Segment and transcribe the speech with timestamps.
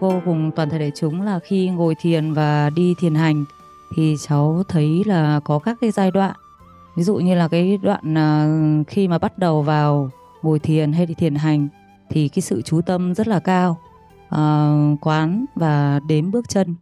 [0.00, 3.44] Cô cùng toàn thể đại chúng là khi ngồi thiền và đi thiền hành
[3.94, 6.36] thì cháu thấy là có các cái giai đoạn.
[6.96, 8.46] Ví dụ như là cái đoạn à,
[8.88, 10.10] khi mà bắt đầu vào
[10.42, 11.68] ngồi thiền hay đi thiền hành
[12.10, 13.78] thì cái sự chú tâm rất là cao.
[14.28, 16.74] À, quán và đếm bước chân.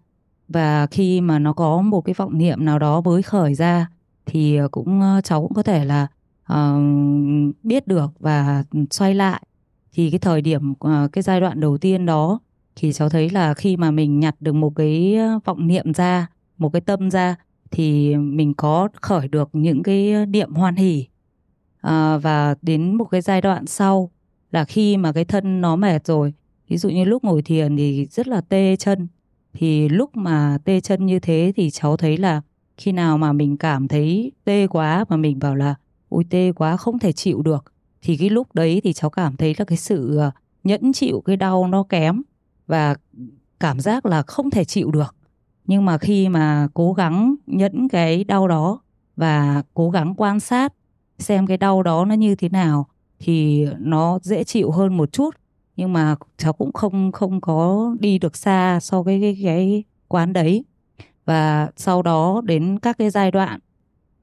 [0.48, 3.86] Và khi mà nó có một cái vọng niệm nào đó mới khởi ra
[4.26, 6.06] thì cũng à, cháu cũng có thể là
[6.52, 6.80] uh,
[7.62, 9.42] biết được và xoay lại
[9.92, 12.40] thì cái thời điểm uh, cái giai đoạn đầu tiên đó
[12.76, 16.26] thì cháu thấy là khi mà mình nhặt được một cái vọng niệm ra
[16.58, 17.36] một cái tâm ra
[17.70, 21.06] thì mình có khởi được những cái niệm hoan hỉ
[21.80, 24.10] à, và đến một cái giai đoạn sau
[24.52, 26.32] là khi mà cái thân nó mệt rồi
[26.68, 29.08] ví dụ như lúc ngồi thiền thì rất là tê chân.
[29.52, 32.42] Thì lúc mà tê chân như thế thì cháu thấy là
[32.76, 35.74] khi nào mà mình cảm thấy tê quá mà mình bảo là
[36.08, 37.64] ôi tê quá không thể chịu được.
[38.02, 40.30] Thì cái lúc đấy thì cháu cảm thấy là cái sự ờ,
[40.64, 42.22] nhẫn chịu cái đau nó kém
[42.66, 42.94] và
[43.60, 45.14] cảm giác là không thể chịu được.
[45.64, 48.80] Nhưng mà khi mà cố gắng nhẫn cái đau đó
[49.16, 50.72] và cố gắng quan sát
[51.18, 52.86] xem cái đau đó nó như thế nào
[53.18, 55.30] thì nó dễ chịu hơn một chút.
[55.76, 60.32] Nhưng mà cháu cũng không không có đi được xa so với cái cái quán
[60.32, 60.64] đấy.
[61.24, 63.60] Và sau đó đến các cái giai đoạn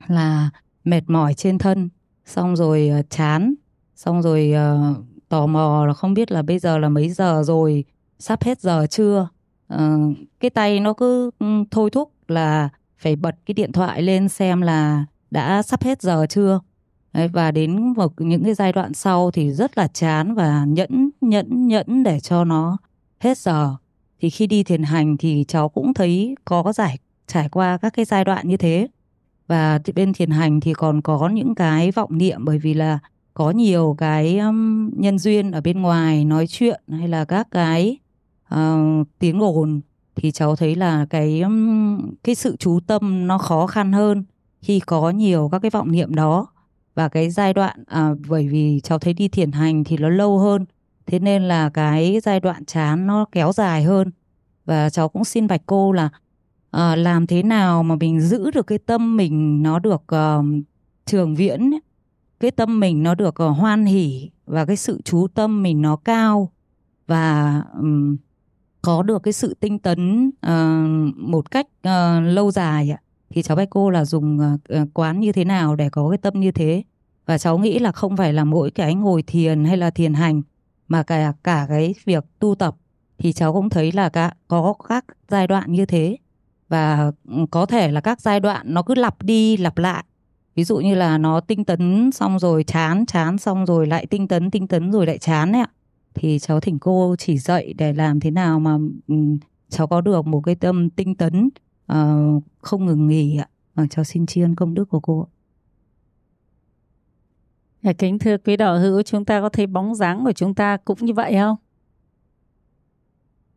[0.08, 0.50] là
[0.84, 1.90] mệt mỏi trên thân
[2.26, 3.54] xong rồi ờ, chán
[3.96, 4.98] xong rồi uh,
[5.30, 7.86] tò mò là không biết là bây giờ là mấy giờ rồi
[8.24, 9.28] sắp hết giờ chưa?
[9.74, 14.30] Uh, cái tay nó cứ ừ, thôi thúc là phải bật cái điện thoại lên
[14.30, 16.60] xem là đã sắp hết giờ chưa?
[17.14, 21.10] Đấy, và đến vào những cái giai đoạn sau thì rất là chán và nhẫn
[21.22, 22.78] nhẫn nhẫn để cho nó
[23.20, 23.76] hết giờ.
[24.22, 28.06] Thì khi đi thiền hành thì cháu cũng thấy có giải trải qua các cái
[28.06, 28.88] giai đoạn như thế.
[29.48, 33.00] Và bên thiền hành thì còn có những cái vọng niệm bởi vì là
[33.34, 37.98] có nhiều cái um, nhân duyên ở bên ngoài nói chuyện hay là các cái
[38.56, 39.82] uh, tiếng ồn
[40.16, 41.44] thì cháu thấy là cái
[42.24, 44.24] cái sự chú tâm nó khó khăn hơn
[44.62, 46.48] khi có nhiều các cái vọng niệm đó.
[46.96, 50.40] Và cái giai đoạn à, bởi vì cháu thấy đi thiền hành thì nó lâu
[50.40, 50.66] hơn
[51.06, 54.12] thế nên là cái giai đoạn chán nó kéo dài hơn.
[54.66, 56.10] Và cháu cũng xin bạch cô là
[56.72, 60.46] à, làm thế nào mà mình giữ được cái tâm mình nó được uh,
[61.06, 61.72] trường viễn
[62.40, 65.96] cái tâm mình nó được uh, hoan hỉ và cái sự chú tâm mình nó
[65.96, 66.52] cao.
[67.08, 68.18] Và um,
[68.84, 72.98] có được cái sự tinh tấn uh, một cách uh, lâu dài ạ.
[73.30, 74.40] Thì cháu bạch cô là dùng
[74.80, 76.84] uh, quán như thế nào để có cái tâm như thế?
[77.26, 80.42] Và cháu nghĩ là không phải là mỗi cái ngồi thiền hay là thiền hành
[80.88, 82.76] mà cả cả cái việc tu tập
[83.18, 86.18] thì cháu cũng thấy là cả, có các giai đoạn như thế.
[86.70, 90.04] Và ừ, có thể là các giai đoạn nó cứ lặp đi lặp lại.
[90.56, 94.28] Ví dụ như là nó tinh tấn xong rồi chán chán xong rồi lại tinh
[94.28, 95.70] tấn tinh tấn rồi lại chán ấy ạ
[96.16, 99.38] thì cháu thỉnh cô chỉ dạy để làm thế nào mà um,
[99.70, 101.50] cháu có được một cái tâm tinh tấn
[101.92, 105.28] uh, không ngừng nghỉ ạ và cháu xin tri ân công đức của cô
[107.84, 110.78] dạ, Kính thưa quý đạo hữu, chúng ta có thấy bóng dáng của chúng ta
[110.78, 111.56] cũng như vậy không?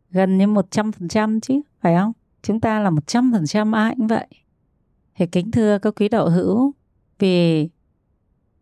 [0.09, 2.11] Gần như một trăm phần trăm chứ, phải không?
[2.41, 4.27] Chúng ta là một trăm phần trăm ai cũng vậy.
[5.15, 6.73] Thì kính thưa các quý đạo hữu,
[7.19, 7.69] vì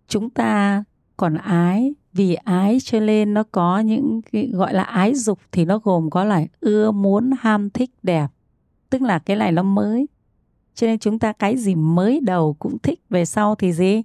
[0.07, 0.83] chúng ta
[1.17, 5.65] còn ái vì ái cho nên nó có những cái gọi là ái dục thì
[5.65, 8.27] nó gồm có là ưa muốn, ham thích, đẹp.
[8.89, 10.07] Tức là cái này nó mới.
[10.73, 14.03] Cho nên chúng ta cái gì mới đầu cũng thích, về sau thì gì?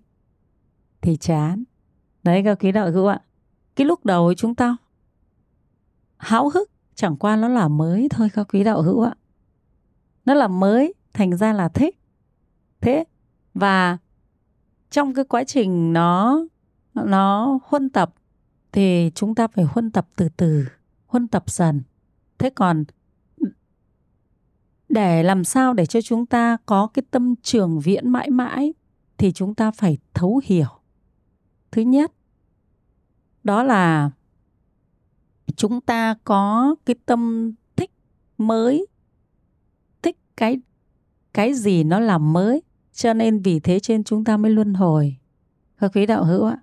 [1.01, 1.65] Thì chán.
[2.23, 3.21] Đấy, các quý đạo hữu ạ.
[3.77, 4.77] Cái lúc đầu chúng ta
[6.17, 9.15] háo hức, chẳng qua nó là mới thôi, các quý đạo hữu ạ.
[10.25, 12.01] Nó là mới, thành ra là thích.
[12.81, 13.05] Thế
[13.55, 13.99] và
[14.91, 16.43] trong cái quá trình nó
[16.95, 18.15] nó huân tập
[18.73, 20.65] thì chúng ta phải huân tập từ từ,
[21.07, 21.83] huân tập dần.
[22.39, 22.85] Thế còn
[24.89, 28.73] để làm sao để cho chúng ta có cái tâm trường viễn mãi mãi
[29.19, 30.69] thì chúng ta phải thấu hiểu.
[31.71, 32.13] Thứ nhất,
[33.45, 34.11] đó là
[35.57, 37.91] chúng ta có cái tâm thích
[38.39, 38.87] mới,
[40.03, 40.61] thích cái
[41.33, 42.63] cái gì nó làm mới.
[42.93, 45.17] Cho nên vì thế trên chúng ta mới luân hồi.
[45.79, 46.59] Các quý đạo hữu ạ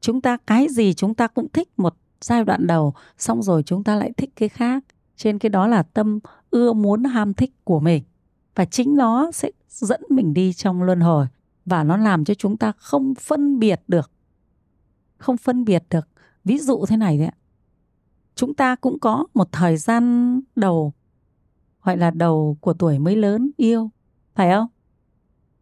[0.00, 3.84] chúng ta cái gì chúng ta cũng thích một giai đoạn đầu, xong rồi chúng
[3.84, 4.84] ta lại thích cái khác.
[5.16, 6.18] Trên cái đó là tâm
[6.50, 8.02] ưa muốn ham thích của mình.
[8.54, 11.26] Và chính nó sẽ dẫn mình đi trong luân hồi.
[11.66, 14.10] Và nó làm cho chúng ta không phân biệt được.
[15.18, 16.08] Không phân biệt được.
[16.44, 17.36] Ví dụ thế này đấy ạ.
[18.34, 20.92] Chúng ta cũng có một thời gian đầu,
[21.82, 23.90] gọi là đầu của tuổi mới lớn, yêu.
[24.34, 24.66] Phải không?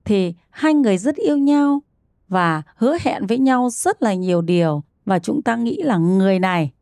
[0.05, 1.83] Thì hai người rất yêu nhau
[2.29, 4.83] và hứa hẹn với nhau rất là nhiều điều.
[5.05, 6.73] Và chúng ta nghĩ là người này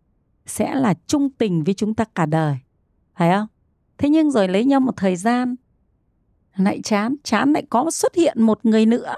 [0.46, 2.56] sẽ là trung tình với chúng ta cả đời.
[3.14, 3.46] Phải không?
[3.98, 5.56] Thế nhưng rồi lấy nhau một thời gian,
[6.56, 7.14] lại chán.
[7.24, 9.14] Chán lại có xuất hiện một người nữa.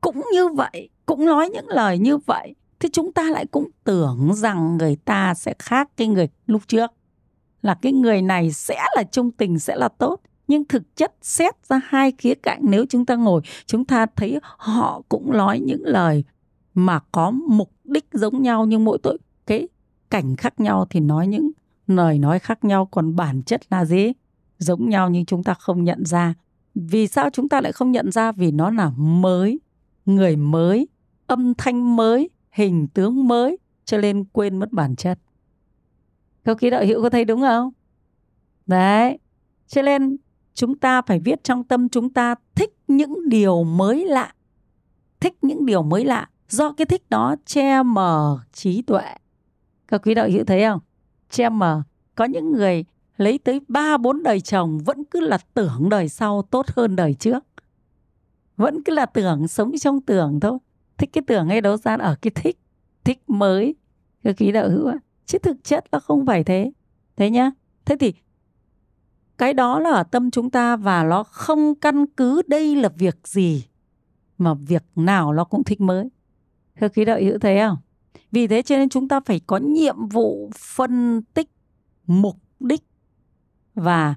[0.00, 4.34] Cũng như vậy, cũng nói những lời như vậy, thì chúng ta lại cũng tưởng
[4.34, 6.90] rằng người ta sẽ khác cái người lúc trước.
[7.62, 11.66] Là cái người này sẽ là trung tình, sẽ là tốt nhưng thực chất xét
[11.68, 15.82] ra hai khía cạnh nếu chúng ta ngồi, chúng ta thấy họ cũng nói những
[15.84, 16.24] lời
[16.74, 19.68] mà có mục đích giống nhau nhưng mỗi tội cái
[20.10, 21.50] cảnh khác nhau thì nói những
[21.86, 24.12] lời nói khác nhau, còn bản chất là gì?
[24.58, 26.34] Giống nhau nhưng chúng ta không nhận ra.
[26.74, 28.32] Vì sao chúng ta lại không nhận ra?
[28.32, 29.60] Vì nó là mới,
[30.06, 30.88] người mới,
[31.26, 35.18] âm thanh mới, hình tướng mới, cho nên quên mất bản chất.
[36.44, 37.72] Câu ký đạo hữu có thấy đúng không?
[38.66, 39.18] Đấy,
[39.66, 40.16] cho nên
[40.56, 44.34] chúng ta phải viết trong tâm chúng ta thích những điều mới lạ,
[45.20, 46.28] thích những điều mới lạ.
[46.48, 49.14] Do cái thích đó che mờ trí tuệ.
[49.88, 50.80] Các quý đạo hữu thấy không?
[51.30, 51.82] Che mờ.
[52.14, 52.84] Có những người
[53.16, 57.14] lấy tới ba, bốn đời chồng vẫn cứ là tưởng đời sau tốt hơn đời
[57.14, 57.44] trước.
[58.56, 60.58] Vẫn cứ là tưởng sống trong tưởng thôi.
[60.98, 62.58] Thích cái tưởng hay đấu gian ở cái thích
[63.04, 63.74] thích mới.
[64.24, 64.98] Các quý đạo hữu ạ.
[65.26, 66.72] Chứ thực chất nó không phải thế.
[67.16, 67.50] Thế nhá.
[67.84, 68.14] Thế thì
[69.38, 73.18] cái đó là ở tâm chúng ta và nó không căn cứ đây là việc
[73.24, 73.64] gì
[74.38, 76.08] mà việc nào nó cũng thích mới
[76.80, 77.76] Thưa khí đạo hữu thấy không?
[77.76, 77.82] À?
[78.32, 81.50] Vì thế cho nên chúng ta phải có nhiệm vụ phân tích
[82.06, 82.82] mục đích
[83.74, 84.14] và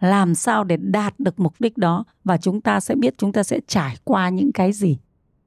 [0.00, 3.42] làm sao để đạt được mục đích đó và chúng ta sẽ biết chúng ta
[3.42, 4.98] sẽ trải qua những cái gì.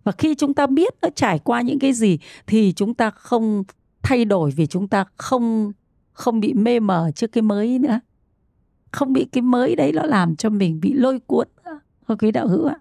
[0.03, 3.63] Và khi chúng ta biết nó trải qua những cái gì thì chúng ta không
[4.01, 5.71] thay đổi vì chúng ta không
[6.13, 7.99] không bị mê mờ trước cái mới nữa.
[8.91, 11.47] Không bị cái mới đấy nó làm cho mình bị lôi cuốn
[12.07, 12.75] thôi Quý đạo hữu ạ.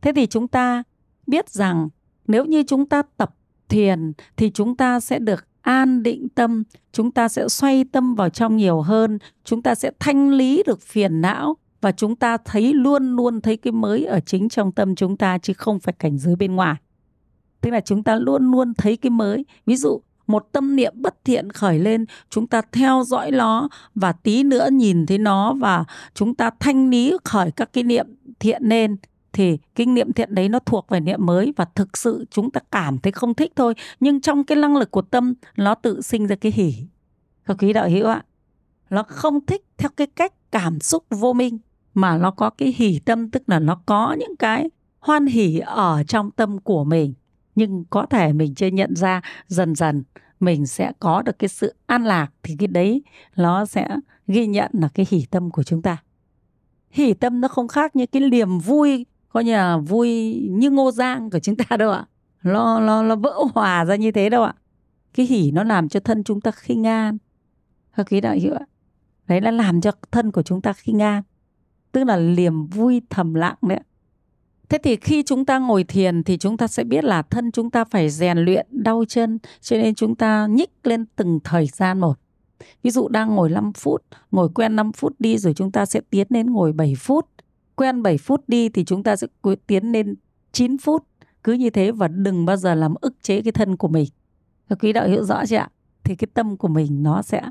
[0.00, 0.82] Thế thì chúng ta
[1.26, 1.88] biết rằng
[2.26, 3.34] nếu như chúng ta tập
[3.68, 6.62] thiền thì chúng ta sẽ được an định tâm,
[6.92, 10.82] chúng ta sẽ xoay tâm vào trong nhiều hơn, chúng ta sẽ thanh lý được
[10.82, 14.94] phiền não và chúng ta thấy luôn luôn thấy cái mới ở chính trong tâm
[14.94, 16.76] chúng ta chứ không phải cảnh giới bên ngoài
[17.60, 21.24] tức là chúng ta luôn luôn thấy cái mới ví dụ một tâm niệm bất
[21.24, 25.84] thiện khởi lên, chúng ta theo dõi nó và tí nữa nhìn thấy nó và
[26.14, 28.06] chúng ta thanh lý khởi các cái niệm
[28.38, 28.96] thiện lên
[29.32, 32.60] thì kinh nghiệm thiện đấy nó thuộc về niệm mới và thực sự chúng ta
[32.70, 33.74] cảm thấy không thích thôi.
[34.00, 36.74] Nhưng trong cái năng lực của tâm, nó tự sinh ra cái hỉ.
[37.46, 38.24] Các quý đạo hữu ạ?
[38.90, 41.58] Nó không thích theo cái cách cảm xúc vô minh,
[41.94, 44.70] mà nó có cái hỉ tâm, tức là nó có những cái
[45.00, 47.14] hoan hỉ ở trong tâm của mình
[47.58, 50.02] nhưng có thể mình chưa nhận ra dần dần
[50.40, 53.02] mình sẽ có được cái sự an lạc thì cái đấy
[53.36, 53.88] nó sẽ
[54.26, 55.96] ghi nhận là cái hỉ tâm của chúng ta.
[56.90, 60.90] Hỉ tâm nó không khác như cái niềm vui, coi như là vui như ngô
[60.90, 62.06] giang của chúng ta đâu ạ.
[62.42, 64.54] Nó nó nó vỡ hòa ra như thế đâu ạ.
[65.14, 67.18] Cái hỉ nó làm cho thân chúng ta khinh an.
[67.96, 68.66] Các quý đạo hữu ạ.
[69.26, 71.22] Đấy là làm cho thân của chúng ta khinh an.
[71.92, 73.80] Tức là niềm vui thầm lặng đấy
[74.68, 77.70] Thế thì khi chúng ta ngồi thiền thì chúng ta sẽ biết là thân chúng
[77.70, 82.00] ta phải rèn luyện đau chân cho nên chúng ta nhích lên từng thời gian
[82.00, 82.18] một.
[82.82, 86.00] Ví dụ đang ngồi 5 phút, ngồi quen 5 phút đi rồi chúng ta sẽ
[86.10, 87.26] tiến đến ngồi 7 phút.
[87.76, 89.26] Quen 7 phút đi thì chúng ta sẽ
[89.66, 90.14] tiến lên
[90.52, 91.04] 9 phút.
[91.44, 94.08] Cứ như thế và đừng bao giờ làm ức chế cái thân của mình.
[94.68, 95.70] Các quý đạo hiểu rõ chưa ạ?
[96.04, 97.42] Thì cái tâm của mình nó sẽ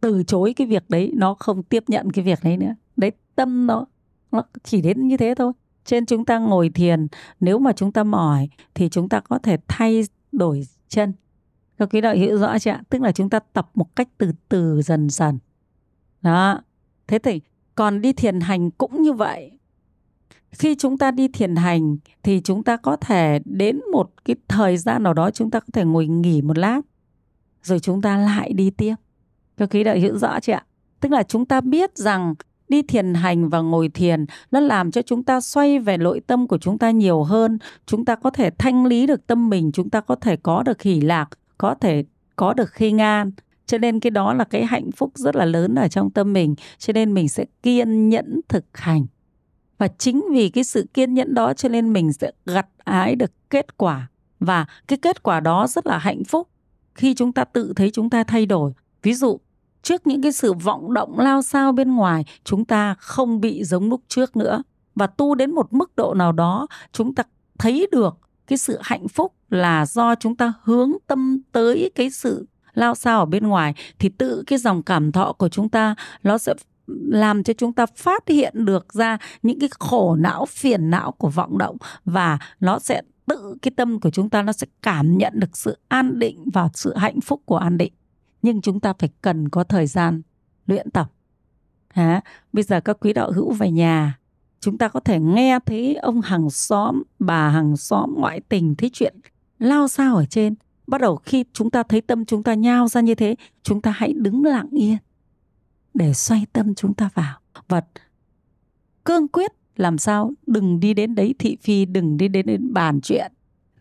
[0.00, 2.74] từ chối cái việc đấy nó không tiếp nhận cái việc đấy nữa.
[2.96, 3.86] Đấy tâm nó
[4.32, 5.52] nó chỉ đến như thế thôi
[5.84, 7.06] trên chúng ta ngồi thiền,
[7.40, 11.12] nếu mà chúng ta mỏi thì chúng ta có thể thay đổi chân.
[11.78, 12.82] Các quý đạo hiểu rõ chưa ạ?
[12.90, 15.38] Tức là chúng ta tập một cách từ từ dần dần.
[16.22, 16.60] Đó.
[17.06, 17.40] Thế thì
[17.74, 19.58] còn đi thiền hành cũng như vậy.
[20.52, 24.76] Khi chúng ta đi thiền hành thì chúng ta có thể đến một cái thời
[24.76, 26.80] gian nào đó chúng ta có thể ngồi nghỉ một lát,
[27.62, 28.94] rồi chúng ta lại đi tiếp.
[29.56, 30.64] Các quý đạo hiểu rõ chưa ạ?
[31.00, 32.34] Tức là chúng ta biết rằng
[32.72, 36.46] đi thiền hành và ngồi thiền, nó làm cho chúng ta xoay về nội tâm
[36.46, 37.58] của chúng ta nhiều hơn.
[37.86, 40.82] Chúng ta có thể thanh lý được tâm mình, chúng ta có thể có được
[40.82, 42.04] hỷ lạc, có thể
[42.36, 43.30] có được khi ngan.
[43.66, 46.54] Cho nên cái đó là cái hạnh phúc rất là lớn ở trong tâm mình.
[46.78, 49.06] Cho nên mình sẽ kiên nhẫn thực hành.
[49.78, 53.30] Và chính vì cái sự kiên nhẫn đó, cho nên mình sẽ gặt ái được
[53.50, 54.08] kết quả.
[54.40, 56.48] Và cái kết quả đó rất là hạnh phúc
[56.94, 58.72] khi chúng ta tự thấy chúng ta thay đổi.
[59.02, 59.40] Ví dụ
[59.82, 63.88] trước những cái sự vọng động lao sao bên ngoài, chúng ta không bị giống
[63.88, 64.62] lúc trước nữa.
[64.94, 67.22] Và tu đến một mức độ nào đó, chúng ta
[67.58, 72.46] thấy được cái sự hạnh phúc là do chúng ta hướng tâm tới cái sự
[72.74, 76.38] lao sao ở bên ngoài, thì tự cái dòng cảm thọ của chúng ta, nó
[76.38, 76.54] sẽ
[77.06, 81.28] làm cho chúng ta phát hiện được ra những cái khổ não, phiền não của
[81.28, 81.76] vọng động.
[82.04, 85.78] Và nó sẽ, tự cái tâm của chúng ta nó sẽ cảm nhận được sự
[85.88, 87.92] an định và sự hạnh phúc của an định
[88.42, 90.22] nhưng chúng ta phải cần có thời gian
[90.66, 91.12] luyện tập.
[91.90, 92.20] Hả?
[92.52, 94.18] Bây giờ các quý đạo hữu về nhà,
[94.60, 98.90] chúng ta có thể nghe thấy ông hàng xóm, bà hàng xóm ngoại tình thấy
[98.92, 99.16] chuyện
[99.58, 100.54] lao sao ở trên.
[100.86, 103.90] Bắt đầu khi chúng ta thấy tâm chúng ta nhao ra như thế, chúng ta
[103.90, 104.96] hãy đứng lặng yên
[105.94, 107.38] để xoay tâm chúng ta vào.
[107.68, 107.82] Và
[109.04, 113.00] cương quyết làm sao đừng đi đến đấy thị phi, đừng đi đến đến bàn
[113.00, 113.32] chuyện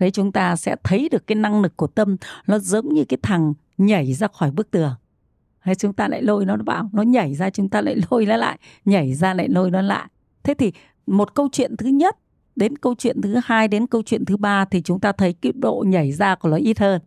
[0.01, 2.17] đấy chúng ta sẽ thấy được cái năng lực của tâm,
[2.47, 4.93] nó giống như cái thằng nhảy ra khỏi bức tường.
[5.59, 8.37] Hay chúng ta lại lôi nó vào, nó nhảy ra, chúng ta lại lôi nó
[8.37, 10.09] lại, nhảy ra lại lôi nó lại.
[10.43, 10.71] Thế thì
[11.07, 12.17] một câu chuyện thứ nhất
[12.55, 15.51] đến câu chuyện thứ hai đến câu chuyện thứ ba thì chúng ta thấy cái
[15.55, 17.01] độ nhảy ra của nó ít hơn.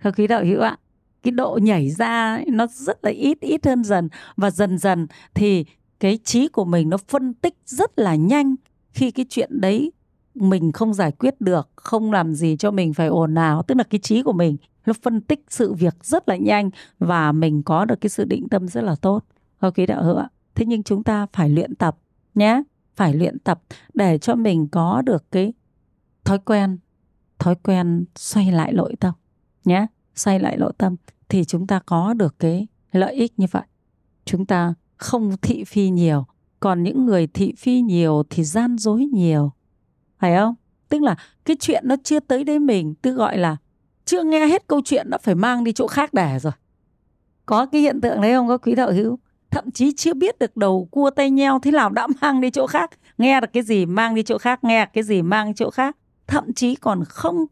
[0.00, 0.76] Các quý đạo hữu ạ,
[1.22, 4.08] cái độ nhảy ra nó rất là ít ít hơn dần.
[4.36, 5.64] Và dần dần thì
[6.00, 8.54] cái trí của mình nó phân tích rất là nhanh
[8.92, 9.92] khi cái chuyện đấy
[10.34, 13.62] mình không giải quyết được, không làm gì cho mình phải ồn ào.
[13.62, 17.32] Tức là cái trí của mình, nó phân tích sự việc rất là nhanh và
[17.32, 19.24] mình có được cái sự định tâm rất là tốt.
[19.60, 20.28] Các quý đạo hữu ạ.
[20.54, 21.98] Thế nhưng chúng ta phải luyện tập
[22.34, 22.62] nhé.
[22.96, 23.62] Phải luyện tập
[23.94, 25.52] để cho mình có được cái
[26.24, 26.78] thói quen
[27.38, 29.14] thói quen xoay lại nội tâm
[29.64, 29.86] nhé.
[30.14, 30.96] Xoay lại nội tâm
[31.28, 33.62] thì chúng ta có được cái lợi ích như vậy.
[34.24, 36.24] Chúng ta không thị phi nhiều.
[36.60, 39.52] Còn những người thị phi nhiều thì gian dối nhiều
[40.22, 40.54] phải không?
[40.88, 43.56] Tức là cái chuyện nó chưa tới đến mình tức gọi là
[44.04, 46.52] chưa nghe hết câu chuyện đã phải mang đi chỗ khác để rồi.
[47.46, 49.18] Có cái hiện tượng đấy không có quý đạo hữu?
[49.50, 52.66] Thậm chí chưa biết được đầu cua tay nheo thế nào đã mang đi chỗ
[52.66, 55.70] khác, nghe được cái gì mang đi chỗ khác, nghe cái gì mang đi chỗ
[55.70, 55.96] khác.
[56.26, 57.44] Thậm chí còn không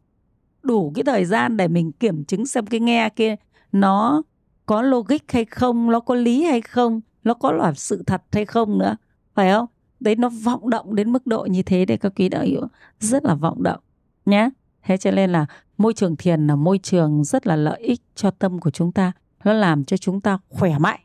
[0.63, 3.35] đủ cái thời gian để mình kiểm chứng xem cái nghe kia
[3.71, 4.23] nó
[4.65, 8.45] có logic hay không, nó có lý hay không, nó có là sự thật hay
[8.45, 8.95] không nữa.
[9.35, 9.65] Phải không?
[10.01, 12.67] Đấy nó vọng động đến mức độ như thế để các quý đạo hữu,
[12.99, 13.79] rất là vọng động
[14.25, 14.49] nhé
[14.83, 15.45] thế cho nên là
[15.77, 19.11] môi trường thiền là môi trường rất là lợi ích cho tâm của chúng ta.
[19.43, 20.99] Nó làm cho chúng ta khỏe mạnh.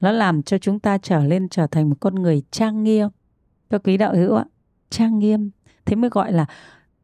[0.00, 3.08] Nó làm cho chúng ta trở lên trở thành một con người trang nghiêm.
[3.70, 4.44] Các quý đạo hữu ạ,
[4.90, 5.50] trang nghiêm.
[5.84, 6.46] Thế mới gọi là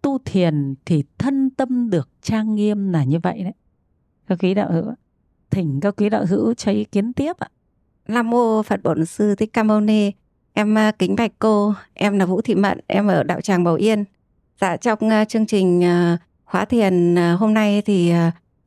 [0.02, 3.52] tu thiền thì thân tâm được trang nghiêm là như vậy đấy.
[4.26, 4.84] Các quý đạo hữu
[5.50, 7.48] thỉnh các quý đạo hữu cho ý kiến tiếp ạ.
[8.08, 10.12] Nam mô Phật Bổn Sư Thích Ca Mâu Ni.
[10.56, 13.74] Em à, kính bạch cô, em là Vũ Thị Mận, em ở đạo tràng Bảo
[13.74, 14.04] Yên.
[14.60, 18.12] Dạ trong à, chương trình à, khóa thiền hôm nay thì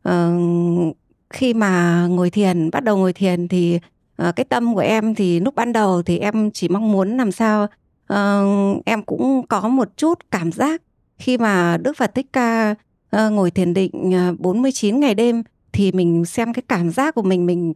[0.09, 0.95] uh,
[1.29, 3.79] khi mà ngồi thiền, bắt đầu ngồi thiền thì
[4.27, 7.31] uh, cái tâm của em thì lúc ban đầu thì em chỉ mong muốn làm
[7.31, 7.67] sao
[8.13, 10.81] uh, em cũng có một chút cảm giác
[11.17, 12.75] khi mà Đức Phật Thích Ca
[13.09, 13.91] ờ, ngồi thiền định
[14.39, 17.73] 49 ngày đêm thì mình xem cái cảm giác của mình mình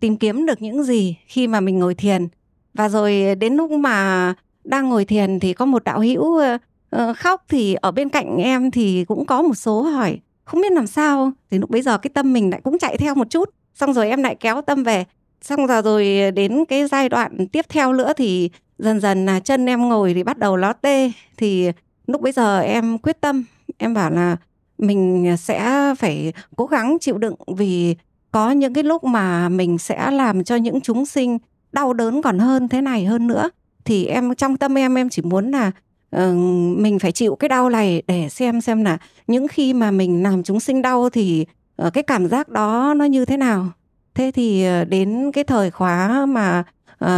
[0.00, 2.28] tìm kiếm được những gì khi mà mình ngồi thiền
[2.74, 4.34] và rồi đến lúc mà
[4.64, 6.40] đang ngồi thiền thì có một đạo hữu
[7.16, 10.86] khóc thì ở bên cạnh em thì cũng có một số hỏi, không biết làm
[10.86, 11.32] sao?
[11.50, 13.50] Thì lúc bấy giờ cái tâm mình lại cũng chạy theo một chút.
[13.74, 15.04] Xong rồi em lại kéo tâm về.
[15.42, 19.66] Xong rồi rồi đến cái giai đoạn tiếp theo nữa thì dần dần là chân
[19.66, 21.12] em ngồi thì bắt đầu nó tê.
[21.36, 21.70] Thì
[22.06, 23.44] lúc bấy giờ em quyết tâm,
[23.78, 24.36] em bảo là
[24.78, 27.96] mình sẽ phải cố gắng chịu đựng vì
[28.30, 31.38] có những cái lúc mà mình sẽ làm cho những chúng sinh
[31.72, 33.50] đau đớn còn hơn thế này hơn nữa
[33.84, 35.70] thì em trong tâm em em chỉ muốn là
[36.16, 36.34] uh,
[36.78, 40.42] mình phải chịu cái đau này để xem xem là những khi mà mình làm
[40.42, 41.46] chúng sinh đau thì
[41.86, 43.66] uh, cái cảm giác đó nó như thế nào.
[44.14, 46.64] Thế thì uh, đến cái thời khóa mà
[47.04, 47.08] uh,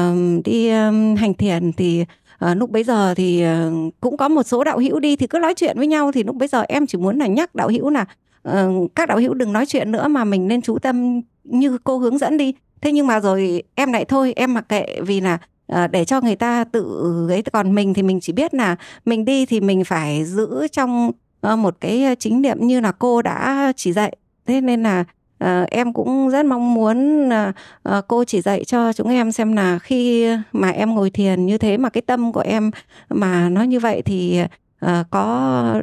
[0.45, 2.05] đi um, hành thiền thì
[2.41, 5.39] À, lúc bấy giờ thì uh, cũng có một số đạo hữu đi thì cứ
[5.39, 6.13] nói chuyện với nhau.
[6.13, 8.07] Thì lúc bấy giờ em chỉ muốn là nhắc đạo hữu là
[8.49, 11.99] uh, các đạo hữu đừng nói chuyện nữa mà mình nên chú tâm như cô
[11.99, 15.39] hướng dẫn đi thế nhưng mà rồi em lại thôi em mặc kệ vì là
[15.67, 17.43] ờ, để cho người ta tự ấy.
[17.53, 21.11] Còn mình thì mình chỉ biết là mình đi thì mình phải giữ trong
[21.41, 24.17] ờ, một cái chính niệm như là cô đã chỉ dạy.
[24.47, 25.05] Thế nên là
[25.45, 29.79] uh, em cũng rất mong muốn uh, cô chỉ dạy cho chúng em xem là
[29.79, 32.71] khi mà em ngồi thiền như thế mà cái tâm của em
[33.09, 34.41] mà nó như vậy thì
[34.87, 35.83] uh, có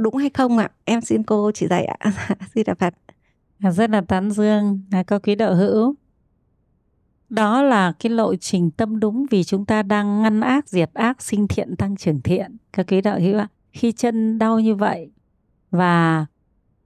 [0.00, 0.70] đúng hay không ạ?
[0.84, 2.12] Em xin cô chỉ dạy ạ.
[2.54, 2.94] Xin đà phật
[3.60, 5.94] rất là tán dương các có quý đạo hữu.
[7.30, 11.22] Đó là cái lộ trình tâm đúng vì chúng ta đang ngăn ác, diệt ác,
[11.22, 12.56] sinh thiện, tăng trưởng thiện.
[12.72, 13.48] Các quý đạo hữu ạ?
[13.72, 15.10] Khi chân đau như vậy
[15.70, 16.26] và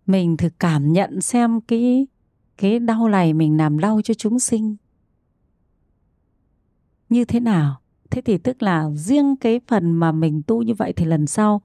[0.07, 2.07] mình thử cảm nhận xem cái
[2.57, 4.77] cái đau này mình làm đau cho chúng sinh
[7.09, 7.81] như thế nào.
[8.11, 11.63] Thế thì tức là riêng cái phần mà mình tu như vậy thì lần sau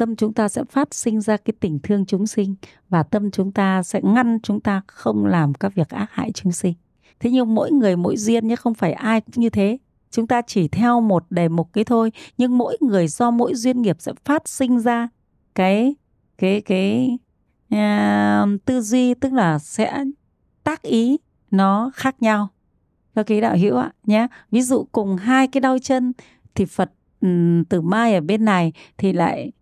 [0.00, 2.54] tâm chúng ta sẽ phát sinh ra cái tình thương chúng sinh
[2.88, 6.52] và tâm chúng ta sẽ ngăn chúng ta không làm các việc ác hại chúng
[6.52, 6.74] sinh.
[7.20, 9.78] Thế nhưng mỗi người mỗi duyên nhé, không phải ai cũng như thế.
[10.10, 13.82] Chúng ta chỉ theo một đề mục cái thôi, nhưng mỗi người do mỗi duyên
[13.82, 15.08] nghiệp sẽ phát sinh ra
[15.54, 15.94] cái
[16.38, 17.18] cái cái
[17.74, 20.04] uh, tư duy tức là sẽ
[20.64, 21.18] tác ý
[21.50, 22.48] nó khác nhau
[23.14, 26.12] các quý đạo hữu ạ nhé ví dụ cùng hai cái đau chân
[26.54, 26.90] thì Phật
[27.20, 29.52] um, từ mai ở bên này thì lại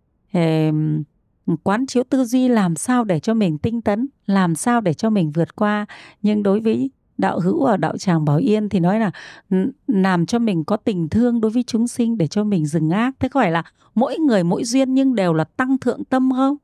[1.63, 5.09] quán chiếu tư duy làm sao để cho mình tinh tấn, làm sao để cho
[5.09, 5.85] mình vượt qua.
[6.21, 9.11] Nhưng đối với đạo hữu ở đạo tràng bảo yên thì nói là
[9.49, 9.57] ừ,
[9.87, 13.15] làm cho mình có tình thương đối với chúng sinh để cho mình dừng ác.
[13.19, 13.63] Thế có phải là
[13.95, 16.57] mỗi người mỗi duyên nhưng đều là tăng thượng tâm không?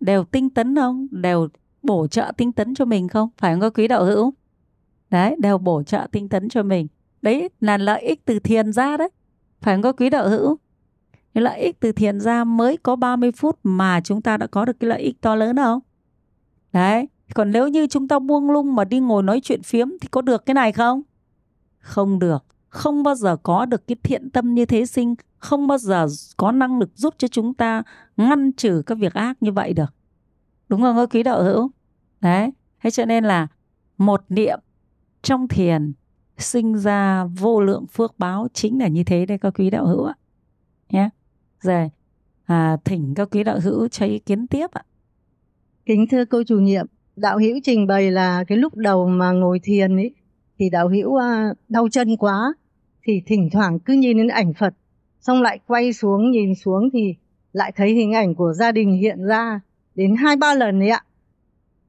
[0.00, 1.06] Đều tinh tấn không?
[1.10, 1.48] Đều
[1.82, 3.28] bổ trợ tinh tấn cho mình không?
[3.38, 4.34] Phải không có quý đạo hữu?
[5.10, 6.86] Đấy, đều bổ trợ tinh tấn cho mình.
[7.22, 9.08] Đấy là lợi ích từ thiền ra đấy.
[9.60, 10.58] Phải không có quý đạo hữu?
[11.38, 14.64] Cái lợi ích từ thiền ra mới có 30 phút mà chúng ta đã có
[14.64, 15.80] được cái lợi ích to lớn không?
[16.72, 20.08] Đấy, còn nếu như chúng ta buông lung mà đi ngồi nói chuyện phiếm thì
[20.10, 21.02] có được cái này không?
[21.78, 22.44] Không được.
[22.68, 25.14] Không bao giờ có được cái thiện tâm như thế sinh.
[25.38, 27.82] Không bao giờ có năng lực giúp cho chúng ta
[28.16, 29.94] ngăn trừ các việc ác như vậy được.
[30.68, 31.70] Đúng không quý đạo hữu?
[32.20, 32.52] Đấy,
[32.82, 33.46] thế cho nên là
[33.98, 34.58] một niệm
[35.22, 35.92] trong thiền
[36.38, 40.04] sinh ra vô lượng phước báo chính là như thế đây các quý đạo hữu
[40.04, 40.14] ạ.
[40.90, 41.08] Nhé
[41.62, 41.90] rồi
[42.44, 44.82] à, thỉnh các quý đạo hữu cho ý kiến tiếp ạ.
[45.86, 46.86] Kính thưa cô chủ nhiệm
[47.16, 50.14] đạo hữu trình bày là cái lúc đầu mà ngồi thiền ấy
[50.58, 52.54] thì đạo hữu à, đau chân quá
[53.06, 54.74] thì thỉnh thoảng cứ nhìn đến ảnh Phật
[55.20, 57.14] xong lại quay xuống nhìn xuống thì
[57.52, 59.60] lại thấy hình ảnh của gia đình hiện ra
[59.94, 61.04] đến hai ba lần ấy ạ.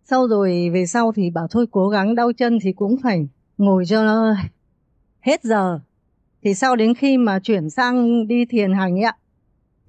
[0.03, 3.85] Sau rồi về sau thì bảo thôi cố gắng đau chân thì cũng phải ngồi
[3.85, 4.35] cho nó
[5.19, 5.79] hết giờ.
[6.43, 9.15] Thì sau đến khi mà chuyển sang đi thiền hành ấy ạ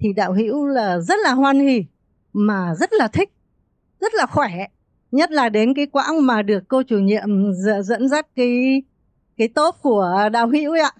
[0.01, 1.85] thì đạo hữu là rất là hoan hỉ
[2.33, 3.29] mà rất là thích,
[3.99, 4.51] rất là khỏe.
[5.11, 7.53] Nhất là đến cái quãng mà được cô chủ nhiệm
[7.83, 8.81] dẫn dắt cái
[9.37, 10.91] cái tốp của đạo hữu ạ.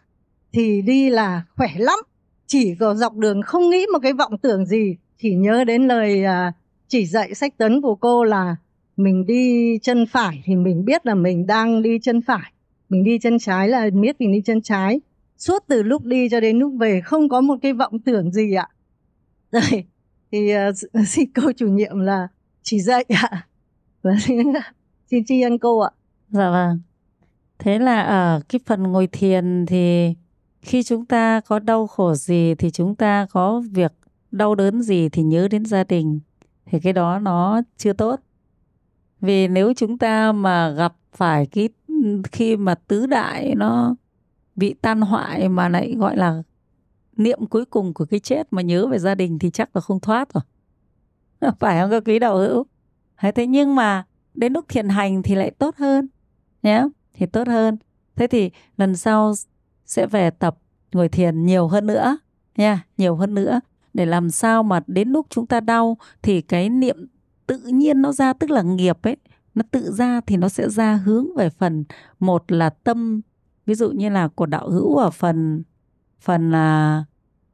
[0.53, 1.99] Thì đi là khỏe lắm,
[2.47, 6.23] chỉ có dọc đường không nghĩ một cái vọng tưởng gì, chỉ nhớ đến lời
[6.23, 6.53] à,
[6.87, 8.55] chỉ dạy sách tấn của cô là
[8.97, 12.51] mình đi chân phải thì mình biết là mình đang đi chân phải.
[12.89, 15.01] Mình đi chân trái là biết mình đi chân trái.
[15.37, 18.53] Suốt từ lúc đi cho đến lúc về không có một cái vọng tưởng gì
[18.53, 18.67] ạ.
[19.71, 19.85] rồi
[20.31, 22.27] thì uh, xin cô chủ nhiệm là
[22.61, 23.47] chỉ dạy ạ.
[24.01, 24.37] Và xin,
[25.11, 25.91] xin tri ân cô ạ.
[26.29, 26.79] Dạ vâng.
[27.59, 30.13] Thế là ở cái phần ngồi thiền thì
[30.61, 33.93] khi chúng ta có đau khổ gì thì chúng ta có việc
[34.31, 36.19] đau đớn gì thì nhớ đến gia đình
[36.65, 38.19] thì cái đó nó chưa tốt.
[39.21, 41.69] Vì nếu chúng ta mà gặp phải cái
[42.31, 43.95] khi mà tứ đại nó
[44.55, 46.43] bị tan hoại mà lại gọi là
[47.23, 49.99] niệm cuối cùng của cái chết mà nhớ về gia đình thì chắc là không
[49.99, 50.43] thoát rồi.
[51.59, 52.65] Phải không, các quý đạo hữu?
[53.35, 56.07] Thế nhưng mà đến lúc thiền hành thì lại tốt hơn
[56.63, 57.77] nhé thì tốt hơn.
[58.15, 59.33] Thế thì lần sau
[59.85, 60.57] sẽ về tập
[60.91, 62.17] ngồi thiền nhiều hơn nữa,
[62.57, 63.61] nha, nhiều hơn nữa.
[63.93, 67.07] Để làm sao mà đến lúc chúng ta đau thì cái niệm
[67.47, 69.17] tự nhiên nó ra, tức là nghiệp ấy,
[69.55, 71.83] nó tự ra thì nó sẽ ra hướng về phần
[72.19, 73.21] một là tâm.
[73.65, 75.63] Ví dụ như là của đạo hữu ở phần
[76.21, 77.03] phần là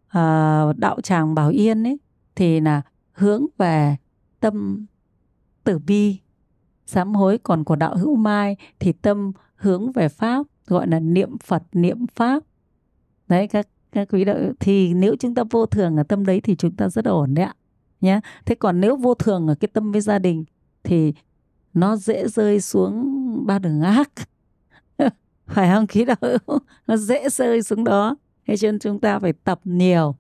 [0.08, 1.98] uh, đạo tràng bảo yên ấy
[2.36, 3.96] thì là hướng về
[4.40, 4.86] tâm
[5.64, 6.20] tử bi
[6.86, 11.38] sám hối còn của đạo hữu mai thì tâm hướng về pháp gọi là niệm
[11.38, 12.44] phật niệm pháp.
[13.28, 16.56] Đấy các các quý đạo thì nếu chúng ta vô thường ở tâm đấy thì
[16.56, 17.56] chúng ta rất ổn đấy ạ
[18.02, 20.46] nhé thế còn nếu vô thường ở cái tâm với gia đình
[20.84, 21.14] thì
[21.74, 23.06] nó dễ rơi xuống
[23.46, 24.12] ba đường ác.
[25.48, 26.60] Phải không khí đạo hữu?
[26.88, 28.16] Nó dễ rơi xuống đó
[28.48, 30.16] thế cho nên chúng ta phải tập nhiều,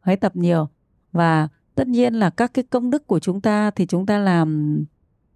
[0.00, 0.68] hãy tập nhiều.
[1.12, 4.78] Và tất nhiên là các cái công đức của chúng ta thì chúng ta làm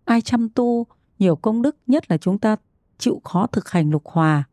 [0.05, 0.87] ai chăm tu,
[1.19, 2.57] nhiều công đức, nhất là chúng ta
[2.99, 4.45] chịu khó thực hành lục hòa,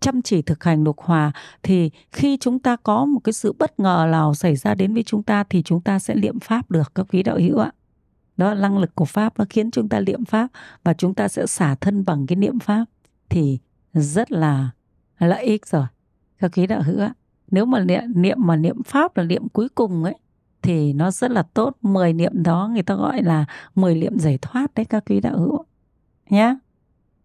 [0.00, 3.80] chăm chỉ thực hành lục hòa, thì khi chúng ta có một cái sự bất
[3.80, 6.92] ngờ nào xảy ra đến với chúng ta thì chúng ta sẽ liệm pháp được,
[6.94, 7.72] các quý đạo hữu ạ.
[8.36, 10.48] Đó là năng lực của pháp, nó khiến chúng ta niệm pháp
[10.84, 12.84] và chúng ta sẽ xả thân bằng cái niệm pháp.
[13.28, 13.58] Thì
[13.92, 14.70] rất là
[15.18, 15.86] lợi ích rồi,
[16.38, 17.14] các quý đạo hữu ạ
[17.50, 20.14] nếu mà niệm, niệm mà niệm pháp là niệm cuối cùng ấy
[20.62, 21.76] thì nó rất là tốt.
[21.82, 25.38] 10 niệm đó người ta gọi là 10 niệm giải thoát đấy các quý đạo
[25.38, 25.64] hữu.
[26.30, 26.56] Nhé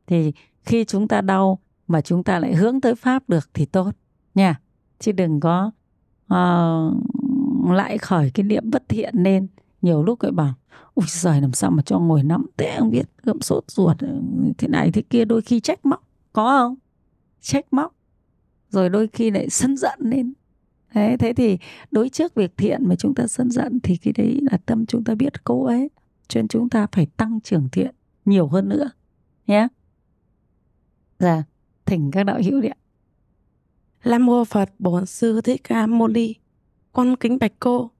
[0.08, 0.32] thì
[0.64, 3.92] khi chúng ta đau mà chúng ta lại hướng tới pháp được thì tốt.
[4.36, 4.60] Nha.
[5.00, 5.72] Chứ đừng có
[6.34, 9.48] uh, lại khởi cái niệm bất thiện lên
[9.82, 10.54] nhiều lúc lại bảo
[10.94, 13.98] ui giời làm sao mà cho ngồi nắm thế không biết gậm sốt ruột
[14.58, 15.26] thế này thế kia.
[15.26, 16.04] Đôi khi trách móc.
[16.34, 16.76] Có không?
[17.42, 17.94] Trách móc
[18.70, 20.34] rồi đôi khi lại sân giận lên.
[20.94, 21.58] Thế thế thì
[21.92, 25.04] đối trước việc thiện mà chúng ta sân giận thì cái đấy là tâm chúng
[25.04, 25.90] ta biết cố ấy.
[26.28, 28.90] Cho nên chúng ta phải tăng trưởng thiện nhiều hơn nữa
[29.48, 29.68] nhé.
[31.20, 31.44] Dạ
[31.86, 32.76] thỉnh các đạo hữu đi ạ.
[34.06, 36.36] Nam mô Phật Bổn Sư Thích Ca Mâu Ni.
[36.94, 37.92] Con kính bạch cô.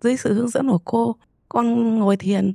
[0.00, 1.16] Dưới sự hướng dẫn của cô,
[1.48, 2.54] con ngồi thiền.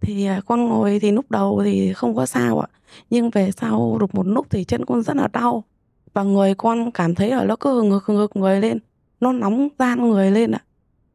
[0.00, 2.68] Thì à, con ngồi thì lúc đầu thì không có sao ạ.
[3.10, 5.64] Nhưng về sau được một lúc thì chân con rất là đau
[6.12, 8.78] và người con cảm thấy là nó cứ ngược ngược người lên
[9.20, 10.62] nó nóng gian người lên ạ.